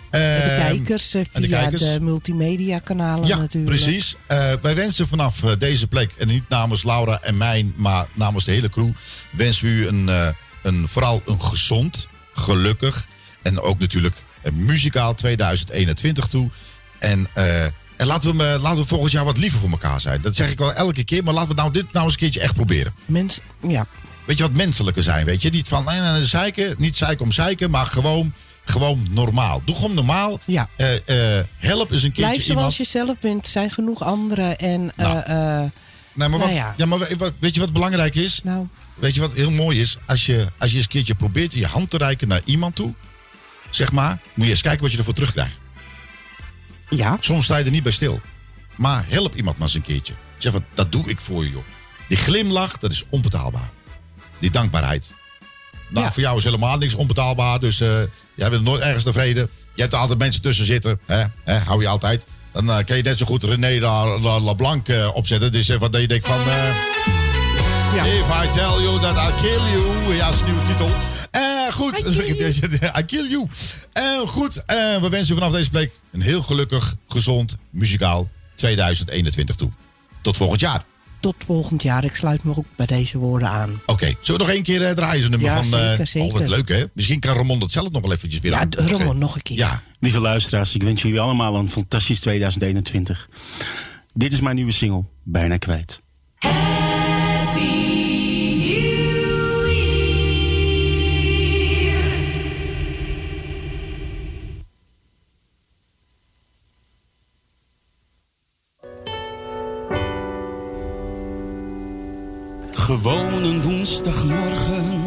[0.09, 1.81] en de Ehm, kijkers eh, en de via kijkers.
[1.81, 3.75] de multimedia kanalen Ja, natuurlijk.
[3.81, 4.15] precies.
[4.27, 8.45] Eh, wij wensen vanaf eh, deze plek, en niet namens Laura en mij, maar namens
[8.45, 8.89] de hele crew,
[9.29, 10.27] wensen we u een, eh,
[10.61, 13.05] een, vooral een gezond, gelukkig
[13.41, 16.49] en ook natuurlijk een muzikaal 2021 toe.
[16.99, 17.65] En, eh,
[17.97, 20.21] en laten, we, eh, laten we volgend jaar wat liever voor elkaar zijn.
[20.21, 22.39] Dat zeg ik wel elke keer, maar laten we nou dit nou eens een keertje
[22.39, 22.93] echt proberen.
[23.05, 23.87] Mens, ja.
[24.25, 25.49] Weet je wat menselijker zijn, weet je?
[25.49, 29.61] Niet van nee, nee, zeiken, niet zeiken om zeiken, maar gewoon, gewoon normaal.
[29.65, 30.39] Doe gewoon normaal.
[30.45, 30.67] Ja.
[30.75, 32.73] Eh, eh, help eens een keertje Blijf iemand.
[32.73, 33.47] zoals je zelf bent.
[33.47, 34.57] Zijn genoeg anderen.
[34.57, 35.71] En, Nou.
[36.13, 36.73] Nee, maar, wat, Nou ja.
[36.77, 36.85] ja.
[36.85, 36.99] maar
[37.39, 38.41] weet je wat belangrijk is?
[38.43, 38.67] Nou.
[38.95, 39.97] Weet je wat heel mooi is?
[40.05, 42.93] Als je, als je eens een keertje probeert je hand te reiken naar iemand toe,
[43.69, 45.55] zeg maar, moet je eens kijken wat je ervoor terugkrijgt.
[46.89, 47.17] Ja.
[47.19, 48.19] Soms sta je er niet bij stil.
[48.75, 50.13] Maar help iemand maar eens een keertje.
[50.37, 51.63] Zeg van, dat doe ik voor je, joh.
[52.07, 53.69] Die glimlach, dat is onbetaalbaar.
[54.39, 55.09] Die dankbaarheid.
[55.87, 56.11] Nou, Ja.
[56.11, 57.59] voor jou is helemaal niks onbetaalbaar.
[57.59, 57.99] Dus eh,
[58.35, 59.49] jij bent nooit ergens tevreden.
[59.73, 60.99] Je hebt er altijd mensen tussen zitten.
[61.05, 61.23] Hè?
[61.43, 61.57] Hè?
[61.57, 62.25] Hou je altijd.
[62.51, 64.55] Dan eh, kan je net zo goed René La, La,
[64.85, 65.51] eh, opzetten.
[65.51, 66.39] Dus wat dat je denkt van...
[67.95, 70.15] If I tell you that I'll kill you.
[70.15, 70.89] Ja, dat is een nieuwe titel.
[71.31, 71.97] Eh, goed.
[72.99, 73.47] I kill you.
[73.93, 74.63] Eh, goed.
[74.65, 79.69] Eh, we wensen vanaf deze plek een heel gelukkig, gezond, muzikaal 2021 toe.
[80.21, 80.83] Tot volgend jaar.
[81.19, 82.03] tot volgend jaar.
[82.03, 83.81] Ik sluit me ook bij deze woorden aan.
[83.85, 85.21] Oké, zullen we nog één keer eh, draaien?
[85.21, 85.63] Zo'n nummer Ja, van.
[85.79, 86.33] zeker, zeker.
[86.33, 86.83] Oh, wat leuk, hè?
[86.93, 88.69] Misschien kan Ramon dat zelf nog wel eventjes weer Ja, aan.
[88.69, 89.57] d- Ramon, nog een keer.
[89.57, 89.81] Ja.
[89.99, 93.29] Lieve luisteraars, ik wens jullie allemaal een fantastisch 2021.
[94.13, 96.01] Dit is mijn nieuwe single, Bijna Kwijt.
[113.01, 115.03] Gewoon een woensdagmorgen,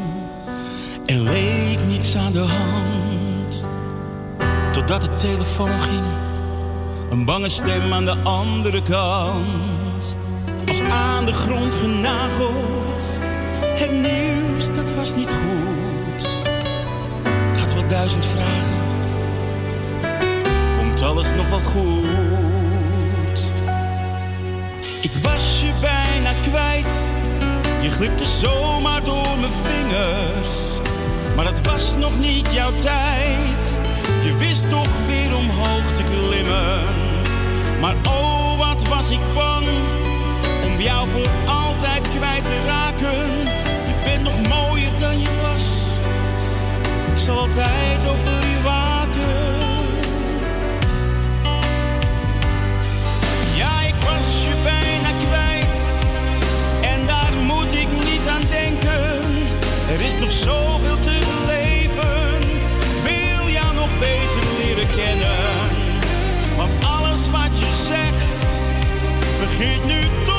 [1.06, 3.64] er leek niets aan de hand.
[4.72, 6.04] Totdat de telefoon ging,
[7.10, 10.16] een bange stem aan de andere kant.
[10.68, 13.04] Als aan de grond genageld,
[13.60, 16.28] het nieuws dat was niet goed.
[17.52, 18.76] Ik had wel duizend vragen,
[20.78, 23.50] komt alles nog wel goed?
[25.02, 25.87] Ik was je kwijt.
[27.88, 30.56] Je glipte zomaar door mijn vingers.
[31.36, 33.80] Maar het was nog niet jouw tijd.
[34.24, 36.82] Je wist toch weer omhoog te klimmen.
[37.80, 39.66] Maar oh, wat was ik bang
[40.64, 43.28] om jou voor altijd kwijt te raken.
[43.86, 45.64] Je bent nog mooier dan je was.
[47.14, 48.47] Ik zal altijd over
[60.20, 62.40] nog zoveel te beleven.
[63.02, 65.38] Wil jou nog beter leren kennen.
[66.56, 68.34] Want alles wat je zegt,
[69.40, 70.37] begint nu tot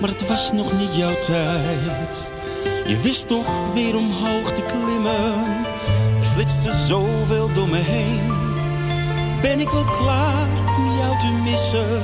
[0.00, 2.32] maar het was nog niet jouw tijd.
[2.86, 5.64] Je wist toch weer omhoog te klimmen,
[6.20, 8.32] er flitste zoveel door me heen.
[9.40, 10.48] Ben ik wel klaar
[10.78, 12.02] om jou te missen,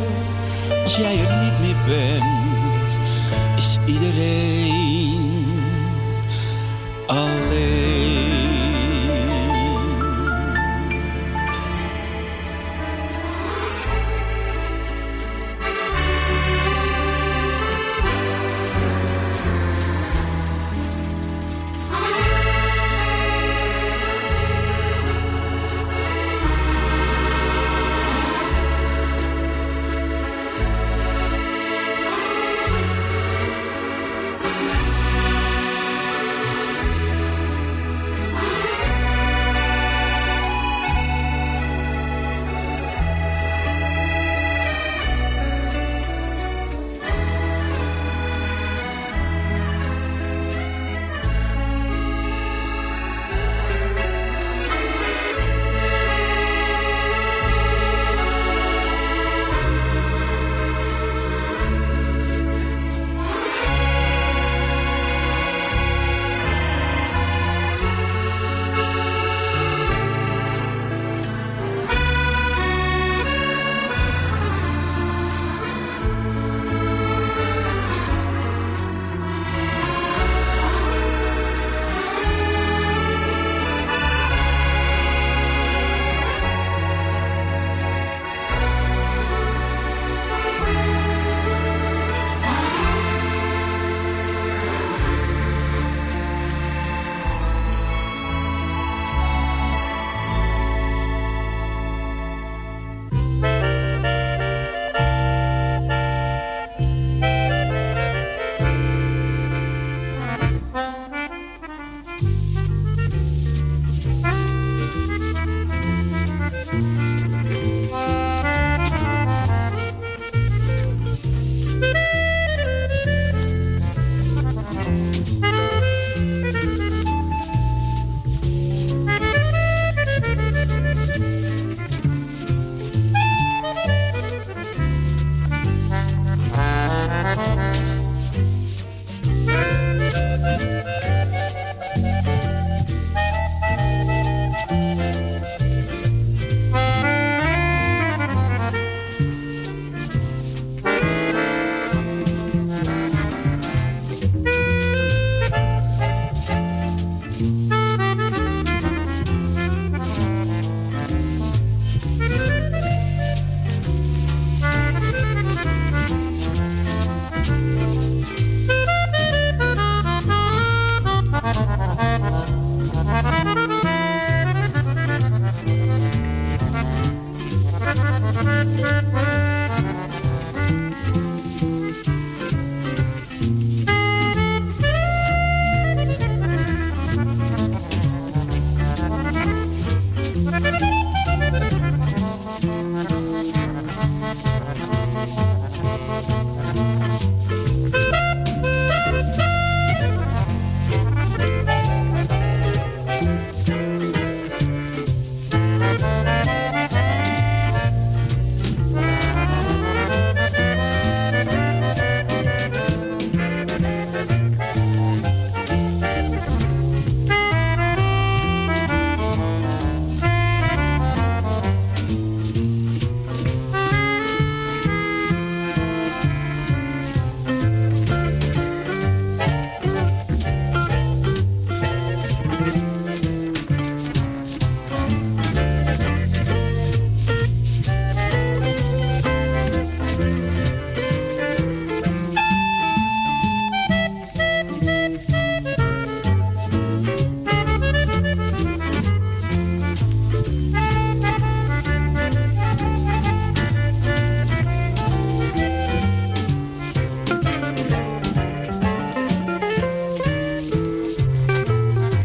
[0.85, 2.99] als jij er niet meer bent,
[3.57, 5.65] is iedereen
[7.07, 7.86] alleen.